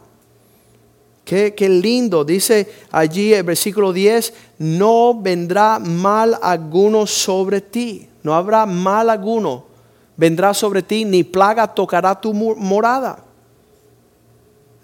Qué, 1.23 1.55
qué, 1.55 1.67
lindo. 1.69 2.23
Dice 2.23 2.71
allí 2.91 3.33
el 3.33 3.43
versículo 3.43 3.91
10, 3.91 4.33
no 4.59 5.19
vendrá 5.19 5.79
mal 5.79 6.37
alguno 6.41 7.07
sobre 7.07 7.61
ti. 7.61 8.07
No 8.23 8.33
habrá 8.33 8.65
mal 8.65 9.09
alguno. 9.09 9.65
Vendrá 10.17 10.53
sobre 10.53 10.81
ti, 10.81 11.03
ni 11.03 11.23
plaga 11.23 11.67
tocará 11.67 12.19
tu 12.19 12.33
morada. 12.33 13.23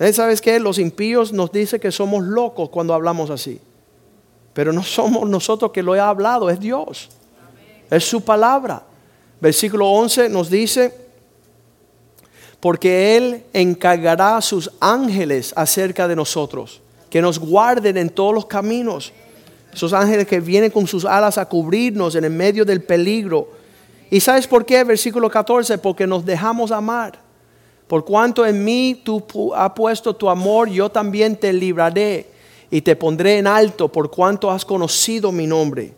¿Eh? 0.02 0.12
¿Sabes 0.12 0.42
qué? 0.42 0.60
Los 0.60 0.80
impíos 0.80 1.32
nos 1.32 1.52
dicen 1.52 1.80
que 1.80 1.92
somos 1.92 2.24
locos 2.24 2.70
cuando 2.70 2.94
hablamos 2.94 3.30
así. 3.30 3.62
Pero 4.52 4.74
no 4.74 4.84
somos 4.84 5.30
nosotros 5.30 5.72
que 5.72 5.84
lo 5.84 5.96
he 5.96 6.00
hablado, 6.00 6.50
es 6.50 6.60
Dios. 6.60 7.10
Es 7.90 8.04
su 8.04 8.22
palabra. 8.22 8.82
Versículo 9.40 9.88
11 9.92 10.30
nos 10.30 10.50
dice, 10.50 11.01
porque 12.62 13.18
Él 13.18 13.44
encargará 13.52 14.38
a 14.38 14.42
sus 14.42 14.72
ángeles 14.80 15.52
acerca 15.56 16.08
de 16.08 16.16
nosotros, 16.16 16.80
que 17.10 17.22
nos 17.22 17.40
guarden 17.40 17.98
en 17.98 18.10
todos 18.10 18.34
los 18.34 18.46
caminos. 18.46 19.12
Esos 19.74 19.92
ángeles 19.94 20.28
que 20.28 20.40
vienen 20.40 20.70
con 20.70 20.86
sus 20.86 21.04
alas 21.04 21.38
a 21.38 21.50
cubrirnos 21.50 22.16
en 22.16 22.24
el 22.24 22.32
medio 22.32 22.64
del 22.64 22.84
peligro. 22.84 23.50
¿Y 24.10 24.20
sabes 24.20 24.46
por 24.46 24.66
qué? 24.66 24.84
Versículo 24.84 25.30
14, 25.30 25.80
porque 25.80 26.06
nos 26.06 26.24
dejamos 26.24 26.72
amar. 26.72 27.20
Por 27.88 28.06
cuanto 28.06 28.46
en 28.46 28.64
mí 28.64 29.02
tú 29.04 29.54
has 29.54 29.72
puesto 29.72 30.16
tu 30.16 30.30
amor, 30.30 30.70
yo 30.70 30.90
también 30.90 31.36
te 31.36 31.52
libraré 31.52 32.28
y 32.70 32.82
te 32.82 32.96
pondré 32.96 33.40
en 33.40 33.48
alto 33.48 33.92
por 33.92 34.12
cuanto 34.12 34.52
has 34.52 34.64
conocido 34.64 35.32
mi 35.32 35.48
nombre. 35.48 35.94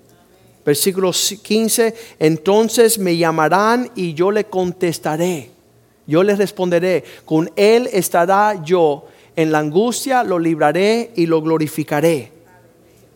Versículo 0.65 1.11
15, 1.11 1.93
entonces 2.19 2.97
me 2.97 3.17
llamarán 3.17 3.91
y 3.95 4.13
yo 4.13 4.31
le 4.31 4.45
contestaré. 4.45 5.52
Yo 6.05 6.23
les 6.23 6.37
responderé, 6.37 7.03
con 7.25 7.51
Él 7.55 7.89
estará 7.91 8.61
yo, 8.63 9.05
en 9.35 9.51
la 9.51 9.59
angustia 9.59 10.23
lo 10.23 10.37
libraré 10.37 11.11
y 11.15 11.25
lo 11.25 11.41
glorificaré. 11.41 12.31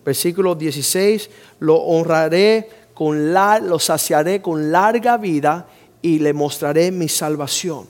Versículo 0.05 0.55
16, 0.55 1.29
lo 1.59 1.75
honraré, 1.75 2.69
con 2.93 3.31
la, 3.31 3.59
lo 3.59 3.77
saciaré 3.77 4.41
con 4.41 4.71
larga 4.71 5.17
vida 5.17 5.67
y 6.01 6.17
le 6.17 6.33
mostraré 6.33 6.91
mi 6.91 7.07
salvación. 7.07 7.85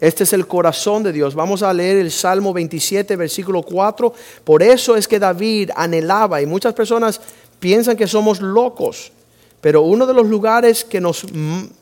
Este 0.00 0.24
es 0.24 0.32
el 0.32 0.48
corazón 0.48 1.04
de 1.04 1.12
Dios. 1.12 1.34
Vamos 1.34 1.62
a 1.62 1.72
leer 1.72 1.98
el 1.98 2.10
Salmo 2.10 2.52
27, 2.52 3.14
versículo 3.14 3.62
4. 3.62 4.12
Por 4.42 4.62
eso 4.64 4.96
es 4.96 5.06
que 5.06 5.20
David 5.20 5.70
anhelaba, 5.76 6.42
y 6.42 6.46
muchas 6.46 6.74
personas 6.74 7.20
piensan 7.60 7.96
que 7.96 8.06
somos 8.06 8.40
locos, 8.40 9.12
pero 9.60 9.82
uno 9.82 10.06
de 10.06 10.14
los 10.14 10.26
lugares 10.26 10.84
que 10.84 11.00
nos, 11.00 11.26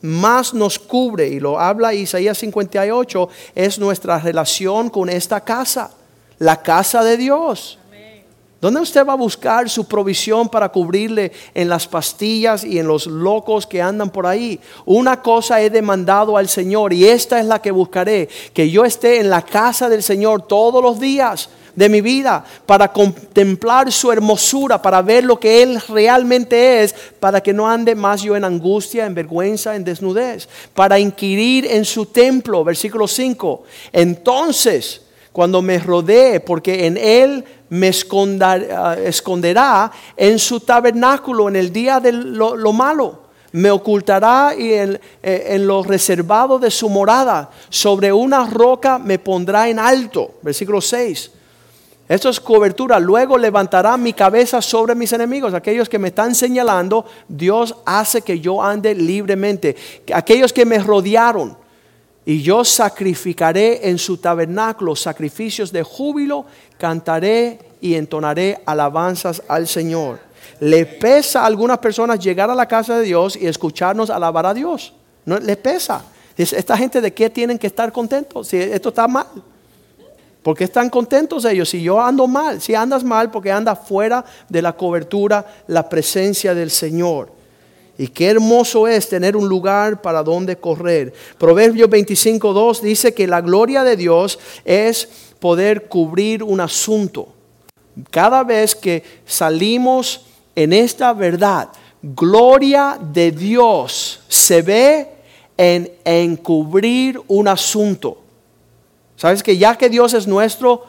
más 0.01 0.53
nos 0.53 0.79
cubre, 0.79 1.27
y 1.27 1.39
lo 1.39 1.59
habla 1.59 1.93
Isaías 1.93 2.37
58, 2.39 3.29
es 3.55 3.77
nuestra 3.77 4.19
relación 4.19 4.89
con 4.89 5.09
esta 5.09 5.41
casa, 5.41 5.91
la 6.39 6.61
casa 6.61 7.03
de 7.03 7.17
Dios. 7.17 7.77
¿Dónde 8.59 8.81
usted 8.81 9.05
va 9.05 9.13
a 9.13 9.17
buscar 9.17 9.69
su 9.69 9.87
provisión 9.87 10.49
para 10.49 10.69
cubrirle 10.69 11.31
en 11.53 11.69
las 11.69 11.87
pastillas 11.87 12.63
y 12.63 12.79
en 12.79 12.87
los 12.87 13.05
locos 13.05 13.67
que 13.67 13.83
andan 13.83 14.09
por 14.09 14.25
ahí? 14.25 14.59
Una 14.83 15.21
cosa 15.21 15.61
he 15.61 15.69
demandado 15.69 16.35
al 16.37 16.49
Señor 16.49 16.91
y 16.91 17.05
esta 17.05 17.39
es 17.39 17.45
la 17.45 17.61
que 17.61 17.69
buscaré, 17.69 18.27
que 18.55 18.71
yo 18.71 18.83
esté 18.83 19.19
en 19.19 19.29
la 19.29 19.43
casa 19.43 19.89
del 19.89 20.01
Señor 20.01 20.47
todos 20.47 20.81
los 20.81 20.99
días 20.99 21.49
de 21.77 21.87
mi 21.89 22.01
vida 22.01 22.43
para 22.65 22.91
contemplar 22.91 23.91
su 23.91 24.11
hermosura, 24.11 24.81
para 24.81 25.03
ver 25.03 25.23
lo 25.23 25.39
que 25.39 25.61
Él 25.61 25.79
realmente 25.87 26.81
es, 26.81 26.95
para 27.19 27.39
que 27.39 27.53
no 27.53 27.69
ande 27.69 27.93
más 27.93 28.23
yo 28.23 28.35
en 28.35 28.43
angustia, 28.43 29.05
en 29.05 29.13
vergüenza, 29.13 29.75
en 29.75 29.83
desnudez, 29.83 30.49
para 30.73 30.97
inquirir 30.97 31.67
en 31.67 31.85
su 31.85 32.07
templo, 32.07 32.63
versículo 32.63 33.07
5. 33.07 33.63
Entonces, 33.93 35.03
cuando 35.31 35.61
me 35.61 35.77
rodee, 35.77 36.39
porque 36.39 36.87
en 36.87 36.97
Él 36.97 37.45
me 37.69 37.89
esconderá 37.89 39.91
en 40.17 40.39
su 40.39 40.59
tabernáculo 40.61 41.47
en 41.47 41.57
el 41.57 41.71
día 41.71 41.99
de 41.99 42.11
lo, 42.11 42.73
malo. 42.73 43.27
Me 43.51 43.69
ocultará 43.69 44.55
en, 44.57 44.99
eh, 45.21 45.45
en 45.49 45.67
lo 45.67 45.83
reservado 45.83 46.57
de 46.57 46.71
su 46.71 46.89
morada. 46.89 47.51
Sobre 47.69 48.11
una 48.11 48.47
roca 48.47 48.97
me 48.97 49.19
pondrá 49.19 49.69
en 49.69 49.77
alto. 49.77 50.39
Versículo 50.41 50.81
6. 50.81 51.33
Esto 52.07 52.29
es 52.29 52.39
cobertura. 52.39 52.99
Luego 52.99 53.37
levantará 53.37 53.97
mi 53.97 54.13
cabeza 54.13 54.61
sobre 54.61 54.95
mis 54.95 55.11
enemigos. 55.11 55.53
Aquellos 55.53 55.89
que 55.89 55.99
me 55.99 56.07
están 56.07 56.33
señalando, 56.35 57.05
Dios 57.27 57.75
hace 57.85 58.21
que 58.21 58.39
yo 58.39 58.63
ande 58.63 58.95
libremente. 58.95 59.75
Aquellos 60.13 60.53
que 60.53 60.65
me 60.65 60.79
rodearon. 60.79 61.57
Y 62.25 62.41
yo 62.41 62.63
sacrificaré 62.63 63.89
en 63.89 63.97
su 63.97 64.17
tabernáculo 64.17 64.95
sacrificios 64.95 65.71
de 65.71 65.83
júbilo, 65.83 66.45
cantaré 66.77 67.59
y 67.79 67.95
entonaré 67.95 68.61
alabanzas 68.65 69.41
al 69.47 69.67
Señor. 69.67 70.19
Le 70.59 70.85
pesa 70.85 71.41
a 71.41 71.45
algunas 71.45 71.77
personas 71.77 72.19
llegar 72.19 72.49
a 72.49 72.55
la 72.55 72.67
casa 72.67 72.99
de 72.99 73.05
Dios 73.05 73.35
y 73.35 73.47
escucharnos 73.47 74.09
alabar 74.09 74.45
a 74.45 74.53
Dios. 74.53 74.93
No 75.25 75.39
les 75.39 75.57
pesa. 75.57 76.03
Esta 76.37 76.77
gente 76.77 77.01
de 77.01 77.13
qué 77.13 77.29
tienen 77.29 77.57
que 77.57 77.67
estar 77.67 77.91
contentos 77.91 78.47
si 78.49 78.57
esto 78.57 78.89
está 78.89 79.07
mal. 79.07 79.27
¿Por 80.47 80.55
qué 80.55 80.63
están 80.63 80.89
contentos 80.89 81.43
ellos? 81.43 81.67
Si 81.67 81.81
yo 81.81 81.99
ando 81.99 82.25
mal, 82.25 82.61
si 82.61 82.73
andas 82.73 83.03
mal 83.03 83.29
porque 83.29 83.51
andas 83.51 83.79
fuera 83.85 84.23
de 84.47 84.61
la 84.61 84.71
cobertura, 84.71 85.45
la 85.67 85.89
presencia 85.89 86.55
del 86.55 86.71
Señor. 86.71 87.33
Y 87.97 88.07
qué 88.07 88.27
hermoso 88.27 88.87
es 88.87 89.09
tener 89.09 89.35
un 89.35 89.49
lugar 89.49 90.01
para 90.01 90.23
donde 90.23 90.55
correr. 90.55 91.13
Proverbios 91.37 91.89
25.2 91.89 92.79
dice 92.79 93.13
que 93.13 93.27
la 93.27 93.41
gloria 93.41 93.83
de 93.83 93.97
Dios 93.97 94.39
es 94.63 95.09
poder 95.37 95.89
cubrir 95.89 96.41
un 96.43 96.61
asunto. 96.61 97.27
Cada 98.09 98.45
vez 98.45 98.73
que 98.73 99.03
salimos 99.25 100.27
en 100.55 100.71
esta 100.71 101.11
verdad, 101.11 101.67
gloria 102.01 102.97
de 103.01 103.33
Dios 103.33 104.21
se 104.29 104.61
ve 104.61 105.09
en 105.57 105.91
encubrir 106.05 107.19
un 107.27 107.49
asunto. 107.49 108.19
Sabes 109.17 109.41
que 109.41 109.57
ya 109.57 109.75
que 109.75 109.89
Dios 109.89 110.13
es 110.13 110.27
nuestro, 110.27 110.85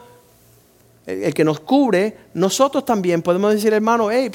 el, 1.07 1.33
que 1.33 1.43
nos 1.43 1.59
cubre, 1.59 2.15
nosotros 2.35 2.85
también 2.85 3.23
podemos 3.23 3.51
decir, 3.51 3.73
hermano, 3.73 4.11
hey, 4.11 4.31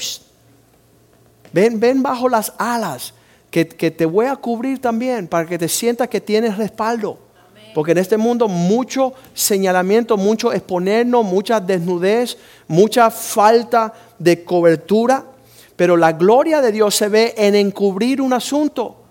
ven, 1.52 1.78
ven 1.78 2.02
bajo 2.02 2.28
las 2.28 2.52
alas, 2.58 3.14
que, 3.50 3.68
que, 3.68 3.92
te 3.92 4.04
voy 4.04 4.26
a 4.26 4.34
cubrir 4.34 4.80
también 4.80 5.28
para 5.28 5.46
que 5.46 5.56
te 5.56 5.68
sientas 5.68 6.08
que 6.08 6.20
tienes 6.20 6.58
respaldo. 6.58 7.18
Porque 7.72 7.92
en 7.92 7.98
este 7.98 8.16
mundo 8.16 8.48
mucho 8.48 9.14
señalamiento, 9.32 10.16
mucho 10.16 10.52
exponernos, 10.52 11.24
mucha 11.24 11.60
desnudez, 11.60 12.36
mucha 12.68 13.10
falta 13.10 13.92
de 14.18 14.44
cobertura. 14.44 15.24
Pero 15.76 15.96
la 15.96 16.12
gloria 16.12 16.60
de 16.60 16.70
Dios 16.70 16.94
se 16.94 17.08
ve 17.08 17.34
en 17.36 17.54
encubrir 17.54 18.20
un 18.20 18.32
asunto. 18.32 19.03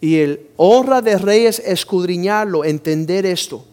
Y 0.00 0.18
el 0.20 0.46
honra 0.56 1.02
de 1.02 1.18
reyes 1.18 1.58
escudriñarlo, 1.58 2.64
entender 2.64 3.26
esto. 3.26 3.64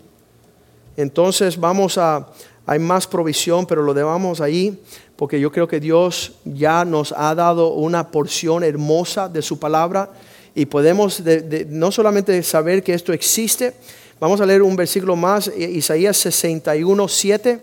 Entonces 0.95 1.59
vamos 1.59 1.97
a, 1.97 2.27
hay 2.65 2.79
más 2.79 3.07
provisión, 3.07 3.65
pero 3.65 3.81
lo 3.83 3.93
dejamos 3.93 4.41
ahí, 4.41 4.81
porque 5.15 5.39
yo 5.39 5.51
creo 5.51 5.67
que 5.67 5.79
Dios 5.79 6.33
ya 6.43 6.83
nos 6.85 7.11
ha 7.15 7.33
dado 7.35 7.69
una 7.73 8.09
porción 8.11 8.63
hermosa 8.63 9.29
de 9.29 9.41
su 9.41 9.59
palabra 9.59 10.09
y 10.55 10.65
podemos 10.65 11.23
de- 11.23 11.41
de- 11.41 11.65
no 11.65 11.91
solamente 11.91 12.41
saber 12.43 12.83
que 12.83 12.93
esto 12.93 13.13
existe, 13.13 13.73
vamos 14.19 14.41
a 14.41 14.45
leer 14.45 14.61
un 14.63 14.75
versículo 14.75 15.15
más, 15.15 15.51
I- 15.55 15.63
Isaías 15.77 16.17
61, 16.17 17.07
7. 17.07 17.61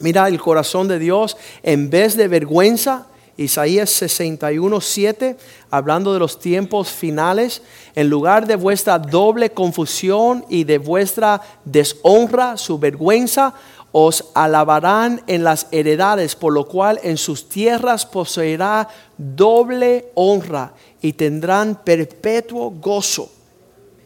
Mira 0.00 0.26
el 0.28 0.40
corazón 0.40 0.88
de 0.88 0.98
Dios 0.98 1.36
en 1.62 1.90
vez 1.90 2.16
de 2.16 2.26
vergüenza. 2.26 3.06
Isaías 3.40 3.88
61, 3.88 4.82
7, 4.82 5.36
hablando 5.70 6.12
de 6.12 6.18
los 6.18 6.38
tiempos 6.38 6.90
finales, 6.90 7.62
en 7.94 8.10
lugar 8.10 8.46
de 8.46 8.54
vuestra 8.54 8.98
doble 8.98 9.50
confusión 9.50 10.44
y 10.50 10.64
de 10.64 10.76
vuestra 10.76 11.40
deshonra, 11.64 12.58
su 12.58 12.78
vergüenza, 12.78 13.54
os 13.92 14.26
alabarán 14.34 15.22
en 15.26 15.42
las 15.42 15.68
heredades, 15.70 16.36
por 16.36 16.52
lo 16.52 16.68
cual 16.68 17.00
en 17.02 17.16
sus 17.16 17.48
tierras 17.48 18.04
poseerá 18.04 18.88
doble 19.16 20.10
honra 20.14 20.74
y 21.00 21.14
tendrán 21.14 21.80
perpetuo 21.82 22.70
gozo. 22.70 23.30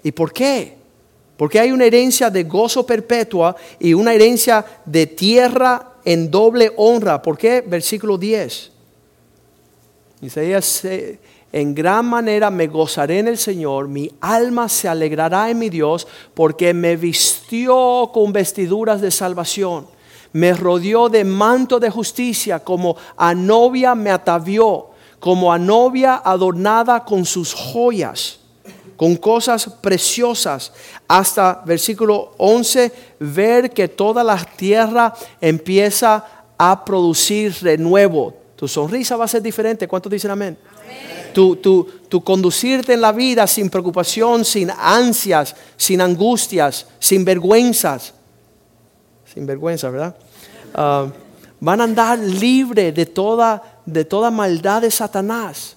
¿Y 0.05 0.13
por 0.13 0.33
qué? 0.33 0.79
Porque 1.37 1.59
hay 1.59 1.73
una 1.73 1.87
herencia 1.87 2.31
de 2.31 2.45
gozo 2.45 2.87
perpetua 2.87 3.57
y 3.81 3.95
una 3.95 4.15
herencia 4.15 4.65
de 4.85 5.09
tierra 5.09 5.95
en 6.05 6.31
doble 6.31 6.73
honra. 6.77 7.21
¿Por 7.21 7.37
qué? 7.37 7.61
Versículo 7.67 8.17
10. 8.17 8.74
Isaías, 10.25 10.83
en 11.53 11.75
gran 11.75 12.07
manera 12.07 12.51
me 12.51 12.67
gozaré 12.67 13.21
en 13.21 13.29
el 13.29 13.39
Señor, 13.39 13.89
mi 13.89 14.11
alma 14.21 14.69
se 14.69 14.89
alegrará 14.89 15.51
en 15.51 15.59
mi 15.59 15.69
Dios, 15.69 16.07
porque 16.35 16.75
me 16.75 16.97
vistió 16.97 18.11
con 18.13 18.33
vestiduras 18.33 19.01
de 19.01 19.11
salvación, 19.11 19.87
me 20.33 20.53
rodeó 20.53 21.09
de 21.09 21.25
manto 21.25 21.79
de 21.79 21.91
justicia, 21.91 22.59
como 22.59 22.97
a 23.17 23.35
novia 23.35 23.95
me 23.95 24.11
atavió, 24.11 24.89
como 25.21 25.53
a 25.53 25.59
novia 25.59 26.21
adornada 26.25 27.05
con 27.05 27.25
sus 27.25 27.55
joyas 27.55 28.41
con 28.97 29.17
cosas 29.17 29.67
preciosas. 29.81 30.73
Hasta 31.09 31.63
versículo 31.67 32.33
11, 32.39 32.93
ver 33.19 33.71
que 33.71 33.89
toda 33.89 34.23
la 34.23 34.37
tierra 34.37 35.13
empieza 35.41 36.25
a 36.57 36.85
producir 36.85 37.55
renuevo. 37.61 38.44
Tu 38.65 38.69
sonrisa 38.69 39.15
va 39.15 39.27
a 39.27 39.29
ser 39.29 39.43
diferente. 39.43 39.87
¿Cuántos 39.87 40.11
dicen 40.11 40.31
amén? 40.31 40.57
Tu, 41.35 41.57
tu, 41.57 41.85
tu 42.09 42.25
conducirte 42.25 42.95
en 42.95 43.03
la 43.03 43.13
vida 43.13 43.47
sin 43.47 43.69
preocupación, 43.69 44.43
sin 44.43 44.71
ansias, 44.71 45.55
sin 45.77 46.01
angustias, 46.01 46.87
sin 46.99 47.27
vergüenzas. 47.27 48.15
Sin 49.35 49.45
vergüenza, 49.45 49.91
¿verdad? 49.91 50.17
Ah, 50.73 51.09
van 51.61 51.83
a 51.83 51.85
andar 51.85 52.19
libre 52.19 52.91
de 52.91 53.05
toda, 53.05 53.63
de 53.85 54.03
toda 54.07 54.31
maldad 54.31 54.81
de 54.81 54.91
Satanás. 54.91 55.77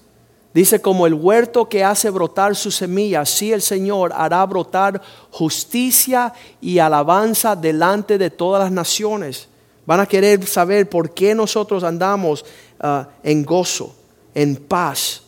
Dice, 0.54 0.80
como 0.80 1.08
el 1.08 1.14
huerto 1.14 1.68
que 1.68 1.84
hace 1.84 2.10
brotar 2.10 2.56
su 2.56 2.72
semilla, 2.72 3.20
así 3.20 3.52
el 3.52 3.62
Señor 3.62 4.14
hará 4.16 4.46
brotar 4.46 5.02
justicia 5.30 6.32
y 6.62 6.80
alabanza 6.80 7.54
delante 7.54 8.18
de 8.18 8.30
todas 8.30 8.64
las 8.64 8.72
naciones. 8.72 9.50
Van 9.88 10.02
a 10.02 10.06
querer 10.06 10.46
saber 10.46 10.90
por 10.90 11.14
qué 11.14 11.34
nosotros 11.34 11.82
andamos 11.86 12.44
ah, 12.82 13.08
en 13.24 13.46
gozo, 13.46 13.96
en 14.36 14.58
paz. 14.58 15.24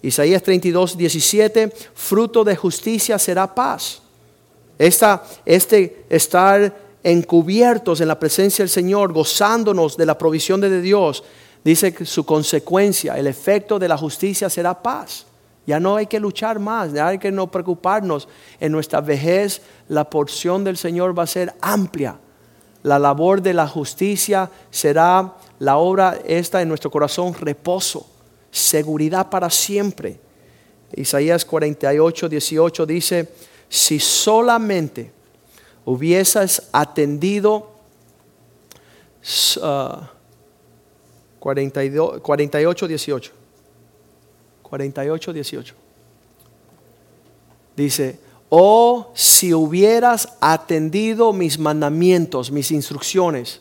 Isaías 0.00 0.44
32, 0.44 0.96
17, 0.96 1.72
fruto 1.92 2.44
de 2.44 2.54
justicia 2.54 3.18
será 3.18 3.52
paz. 3.52 4.00
Esta, 4.78 5.24
este 5.44 6.04
estar 6.08 6.72
encubiertos 7.02 8.00
en 8.00 8.06
la 8.06 8.20
presencia 8.20 8.62
del 8.62 8.70
Señor, 8.70 9.12
gozándonos 9.12 9.96
de 9.96 10.06
la 10.06 10.16
provisión 10.16 10.60
de 10.60 10.80
Dios, 10.80 11.24
dice 11.64 11.92
que 11.92 12.06
su 12.06 12.24
consecuencia, 12.24 13.18
el 13.18 13.26
efecto 13.26 13.76
de 13.80 13.88
la 13.88 13.98
justicia 13.98 14.48
será 14.48 14.80
paz. 14.80 15.26
Ya 15.66 15.80
no 15.80 15.96
hay 15.96 16.06
que 16.06 16.20
luchar 16.20 16.60
más, 16.60 16.92
ya 16.92 17.08
hay 17.08 17.18
que 17.18 17.32
no 17.32 17.50
preocuparnos. 17.50 18.28
En 18.60 18.70
nuestra 18.70 19.00
vejez 19.00 19.62
la 19.88 20.08
porción 20.08 20.62
del 20.62 20.76
Señor 20.76 21.18
va 21.18 21.24
a 21.24 21.26
ser 21.26 21.52
amplia. 21.60 22.20
La 22.86 23.00
labor 23.00 23.42
de 23.42 23.52
la 23.52 23.66
justicia 23.66 24.48
será 24.70 25.34
la 25.58 25.76
obra 25.76 26.20
esta 26.24 26.62
en 26.62 26.68
nuestro 26.68 26.88
corazón, 26.88 27.34
reposo, 27.34 28.06
seguridad 28.52 29.28
para 29.28 29.50
siempre. 29.50 30.20
Isaías 30.94 31.44
48, 31.44 32.28
18 32.28 32.86
dice, 32.86 33.28
si 33.68 33.98
solamente 33.98 35.10
hubieses 35.84 36.68
atendido 36.70 37.72
uh, 39.56 39.96
42, 41.40 42.20
48, 42.20 42.86
18. 42.86 43.32
48, 44.62 45.32
18. 45.32 45.74
Dice, 47.74 48.20
oh, 48.48 49.10
si 49.14 49.52
hubieras 49.52 50.28
atendido 50.40 51.32
mis 51.32 51.58
mandamientos, 51.58 52.50
mis 52.50 52.70
instrucciones, 52.70 53.60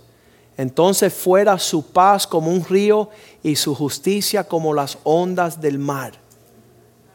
entonces 0.57 1.13
fuera 1.13 1.59
su 1.59 1.85
paz 1.87 2.25
como 2.25 2.51
un 2.51 2.63
río 2.63 3.09
y 3.43 3.55
su 3.55 3.75
justicia 3.75 4.45
como 4.45 4.73
las 4.73 4.97
ondas 5.03 5.59
del 5.59 5.79
mar. 5.79 6.13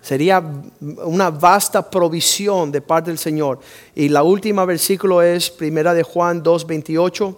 Sería 0.02 0.42
una 0.80 1.30
vasta 1.30 1.90
provisión 1.90 2.72
de 2.72 2.80
parte 2.80 3.10
del 3.10 3.18
Señor. 3.18 3.60
Y 3.94 4.08
la 4.08 4.22
última 4.22 4.64
versículo 4.64 5.20
es 5.22 5.50
Primera 5.50 5.92
de 5.92 6.02
Juan 6.02 6.42
2:28. 6.42 7.36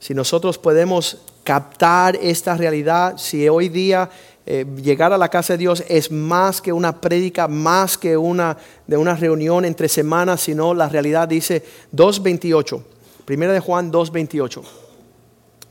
Si 0.00 0.14
nosotros 0.14 0.58
podemos 0.58 1.18
captar 1.44 2.16
esta 2.16 2.56
realidad, 2.56 3.16
si 3.16 3.48
hoy 3.48 3.68
día 3.68 4.10
eh, 4.44 4.66
llegar 4.82 5.12
a 5.12 5.18
la 5.18 5.28
casa 5.28 5.52
de 5.52 5.58
Dios 5.58 5.84
es 5.88 6.10
más 6.10 6.60
que 6.60 6.72
una 6.72 7.00
prédica, 7.00 7.46
más 7.46 7.96
que 7.96 8.16
una 8.16 8.56
de 8.86 8.96
una 8.96 9.14
reunión 9.14 9.64
entre 9.64 9.88
semanas, 9.88 10.40
sino 10.40 10.74
la 10.74 10.88
realidad 10.88 11.28
dice 11.28 11.64
2:28. 11.92 12.82
Primera 13.24 13.52
de 13.52 13.60
Juan 13.60 13.92
2:28. 13.92 14.62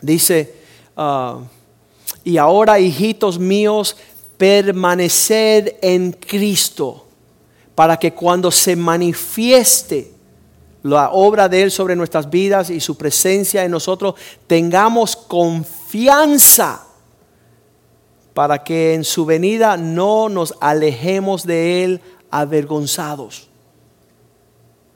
Dice, 0.01 0.55
ah, 0.95 1.39
y 2.24 2.38
ahora 2.38 2.80
hijitos 2.80 3.38
míos, 3.38 3.97
permanecer 4.38 5.78
en 5.82 6.13
Cristo, 6.13 7.07
para 7.76 7.97
que 7.97 8.13
cuando 8.13 8.51
se 8.51 8.76
manifieste 8.76 10.13
la 10.84 11.11
obra 11.11 11.49
de 11.49 11.61
Él 11.61 11.72
sobre 11.72 11.95
nuestras 11.95 12.30
vidas 12.30 12.69
y 12.69 12.80
su 12.80 12.97
presencia 12.97 13.63
en 13.65 13.72
nosotros, 13.72 14.15
tengamos 14.47 15.15
confianza 15.15 16.88
para 18.34 18.63
que 18.63 18.93
en 18.93 19.03
su 19.03 19.25
venida 19.25 19.77
no 19.77 20.29
nos 20.29 20.55
alejemos 20.61 21.45
de 21.45 21.84
Él 21.84 22.01
avergonzados. 22.29 23.49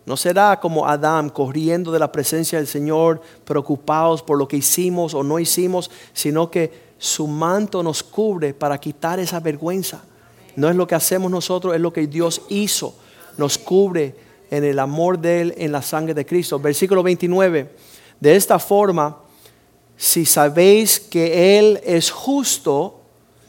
No 0.05 0.15
será 0.15 0.59
como 0.59 0.87
Adán 0.87 1.29
corriendo 1.29 1.91
de 1.91 1.99
la 1.99 2.11
presencia 2.11 2.59
del 2.59 2.67
Señor, 2.67 3.21
preocupados 3.43 4.21
por 4.21 4.37
lo 4.37 4.47
que 4.47 4.57
hicimos 4.57 5.13
o 5.13 5.23
no 5.23 5.39
hicimos, 5.39 5.89
sino 6.13 6.51
que 6.51 6.85
su 6.97 7.27
manto 7.27 7.81
nos 7.81 8.03
cubre 8.03 8.53
para 8.53 8.79
quitar 8.79 9.19
esa 9.19 9.39
vergüenza. 9.39 10.03
No 10.55 10.69
es 10.69 10.75
lo 10.75 10.87
que 10.87 10.95
hacemos 10.95 11.31
nosotros, 11.31 11.73
es 11.73 11.81
lo 11.81 11.91
que 11.91 12.07
Dios 12.07 12.43
hizo. 12.49 12.95
Nos 13.37 13.57
cubre 13.57 14.15
en 14.51 14.63
el 14.63 14.79
amor 14.79 15.19
de 15.19 15.41
Él, 15.41 15.53
en 15.57 15.71
la 15.71 15.81
sangre 15.81 16.13
de 16.13 16.25
Cristo. 16.25 16.59
Versículo 16.59 17.03
29. 17.03 17.75
De 18.19 18.35
esta 18.35 18.59
forma, 18.59 19.17
si 19.97 20.25
sabéis 20.25 20.99
que 20.99 21.57
Él 21.57 21.81
es 21.83 22.11
justo, 22.11 22.94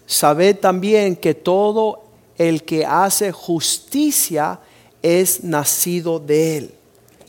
sabed 0.07 0.57
también 0.57 1.17
que 1.17 1.35
todo 1.35 2.05
el 2.39 2.63
que 2.63 2.85
hace 2.85 3.33
justicia 3.33 4.61
es 5.03 5.45
nacido 5.45 6.19
de 6.19 6.59
Él. 6.59 6.75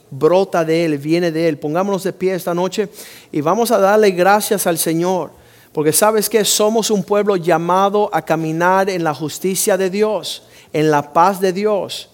Brota 0.10 0.64
de 0.64 0.86
Él, 0.86 0.98
viene 0.98 1.32
de 1.32 1.48
Él. 1.48 1.58
Pongámonos 1.58 2.04
de 2.04 2.14
pie 2.14 2.34
esta 2.34 2.54
noche 2.54 2.90
y 3.32 3.42
vamos 3.42 3.72
a 3.72 3.80
darle 3.80 4.12
gracias 4.12 4.66
al 4.68 4.78
Señor. 4.78 5.32
Porque 5.74 5.94
sabes 5.94 6.30
que 6.30 6.44
somos 6.44 6.90
un 6.90 7.04
pueblo 7.04 7.36
llamado 7.36 8.10
a 8.14 8.22
caminar 8.22 8.90
en 8.90 9.04
la 9.04 9.14
justicia 9.14 9.78
de 9.78 9.90
Dios, 9.90 10.44
en 10.74 10.90
la 10.90 11.14
paz 11.14 11.40
de 11.40 11.54
Dios. 11.54 12.10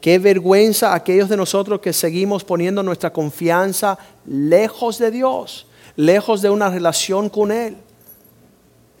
Qué 0.00 0.18
vergüenza 0.18 0.94
aquellos 0.94 1.28
de 1.28 1.36
nosotros 1.36 1.80
que 1.80 1.92
seguimos 1.92 2.44
poniendo 2.44 2.82
nuestra 2.82 3.12
confianza 3.12 3.98
lejos 4.26 4.98
de 4.98 5.10
Dios, 5.10 5.66
lejos 5.96 6.40
de 6.40 6.50
una 6.50 6.70
relación 6.70 7.28
con 7.28 7.50
Él. 7.52 7.76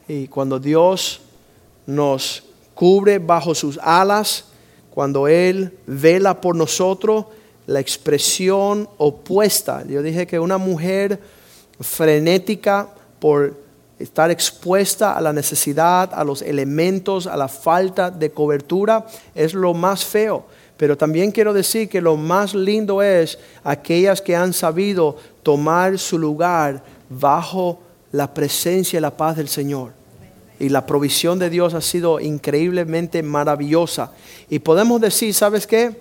Y 0.06 0.28
cuando 0.28 0.58
Dios 0.58 1.20
nos 1.86 2.44
cubre 2.74 3.18
bajo 3.18 3.54
sus 3.54 3.78
alas, 3.78 4.46
cuando 4.90 5.28
Él 5.28 5.76
vela 5.86 6.40
por 6.40 6.54
nosotros, 6.54 7.26
la 7.66 7.80
expresión 7.80 8.88
opuesta. 8.98 9.84
Yo 9.86 10.02
dije 10.02 10.26
que 10.26 10.38
una 10.38 10.58
mujer 10.58 11.18
frenética 11.80 12.88
por 13.18 13.56
estar 13.98 14.30
expuesta 14.30 15.12
a 15.12 15.20
la 15.20 15.32
necesidad, 15.32 16.12
a 16.12 16.24
los 16.24 16.42
elementos, 16.42 17.26
a 17.26 17.36
la 17.36 17.48
falta 17.48 18.10
de 18.10 18.30
cobertura, 18.30 19.06
es 19.34 19.54
lo 19.54 19.72
más 19.72 20.04
feo. 20.04 20.44
Pero 20.76 20.96
también 20.96 21.30
quiero 21.30 21.52
decir 21.52 21.88
que 21.88 22.00
lo 22.00 22.16
más 22.16 22.54
lindo 22.54 23.00
es 23.00 23.38
aquellas 23.62 24.20
que 24.20 24.36
han 24.36 24.52
sabido 24.52 25.16
tomar 25.42 25.98
su 25.98 26.18
lugar 26.18 26.82
bajo 27.08 27.78
la 28.14 28.32
presencia 28.32 28.96
y 28.96 29.00
la 29.00 29.10
paz 29.10 29.36
del 29.36 29.48
Señor. 29.48 29.92
y 30.60 30.68
la 30.68 30.86
provisión 30.86 31.40
de 31.40 31.50
Dios 31.50 31.74
ha 31.74 31.80
sido 31.80 32.20
increíblemente 32.20 33.24
maravillosa. 33.24 34.12
Y 34.48 34.60
podemos 34.60 35.00
decir, 35.00 35.34
¿sabes 35.34 35.66
qué? 35.66 36.00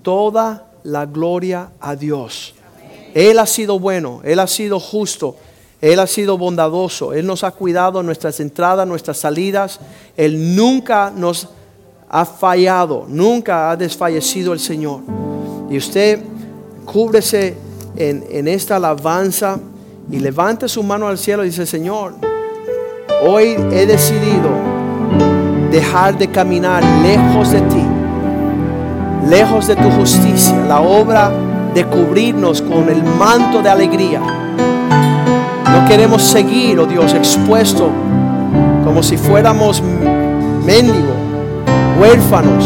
Toda 0.00 0.70
la 0.84 1.04
gloria 1.04 1.68
a 1.78 1.94
Dios. 1.94 2.54
Él 3.12 3.38
ha 3.38 3.44
sido 3.44 3.78
bueno, 3.78 4.22
Él 4.24 4.40
ha 4.40 4.46
sido 4.46 4.80
justo, 4.80 5.36
Él 5.82 6.00
ha 6.00 6.06
sido 6.06 6.38
bondadoso, 6.38 7.12
Él 7.12 7.26
nos 7.26 7.44
ha 7.44 7.50
cuidado 7.50 8.02
nuestras 8.02 8.40
entradas, 8.40 8.88
nuestras 8.88 9.18
salidas, 9.18 9.80
Él 10.16 10.56
nunca 10.56 11.12
nos 11.14 11.46
ha 12.08 12.24
fallado, 12.24 13.04
nunca 13.06 13.70
ha 13.70 13.76
desfallecido 13.76 14.54
el 14.54 14.60
Señor. 14.60 15.02
Y 15.68 15.76
usted 15.76 16.20
cúbrese 16.86 17.54
en, 17.96 18.24
en 18.30 18.48
esta 18.48 18.76
alabanza 18.76 19.60
y 20.10 20.18
levante 20.18 20.68
su 20.68 20.82
mano 20.82 21.06
al 21.06 21.18
cielo 21.18 21.44
y 21.44 21.48
dice, 21.48 21.66
Señor, 21.66 22.14
hoy 23.24 23.56
he 23.70 23.86
decidido 23.86 24.50
dejar 25.70 26.18
de 26.18 26.28
caminar 26.28 26.82
lejos 27.02 27.52
de 27.52 27.60
ti, 27.62 27.84
lejos 29.28 29.68
de 29.68 29.76
tu 29.76 29.90
justicia, 29.90 30.56
la 30.66 30.80
obra 30.80 31.30
de 31.74 31.84
cubrirnos 31.84 32.60
con 32.60 32.88
el 32.88 33.02
manto 33.04 33.62
de 33.62 33.68
alegría. 33.68 34.20
No 34.20 35.88
queremos 35.88 36.22
seguir, 36.22 36.80
oh 36.80 36.86
Dios, 36.86 37.14
expuesto 37.14 37.90
como 38.84 39.02
si 39.04 39.16
fuéramos 39.16 39.80
mendigos, 40.66 41.16
huérfanos, 42.00 42.64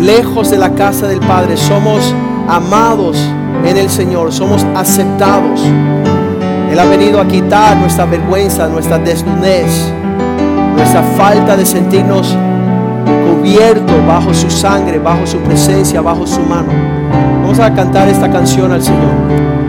lejos 0.00 0.50
de 0.50 0.56
la 0.56 0.70
casa 0.70 1.06
del 1.06 1.20
Padre. 1.20 1.58
Somos 1.58 2.14
amados 2.48 3.18
en 3.66 3.76
el 3.76 3.90
Señor, 3.90 4.32
somos 4.32 4.64
aceptados. 4.74 5.60
Ha 6.78 6.84
venido 6.84 7.20
a 7.20 7.26
quitar 7.26 7.76
nuestra 7.76 8.04
vergüenza, 8.04 8.68
nuestra 8.68 8.98
desnudez, 8.98 9.92
nuestra 10.76 11.02
falta 11.16 11.56
de 11.56 11.66
sentirnos 11.66 12.36
cubiertos 13.28 14.06
bajo 14.06 14.32
su 14.32 14.48
sangre, 14.48 15.00
bajo 15.00 15.26
su 15.26 15.38
presencia, 15.38 16.00
bajo 16.00 16.24
su 16.24 16.40
mano. 16.40 16.68
Vamos 17.42 17.58
a 17.58 17.74
cantar 17.74 18.08
esta 18.08 18.30
canción 18.30 18.70
al 18.70 18.80
Señor. 18.80 19.67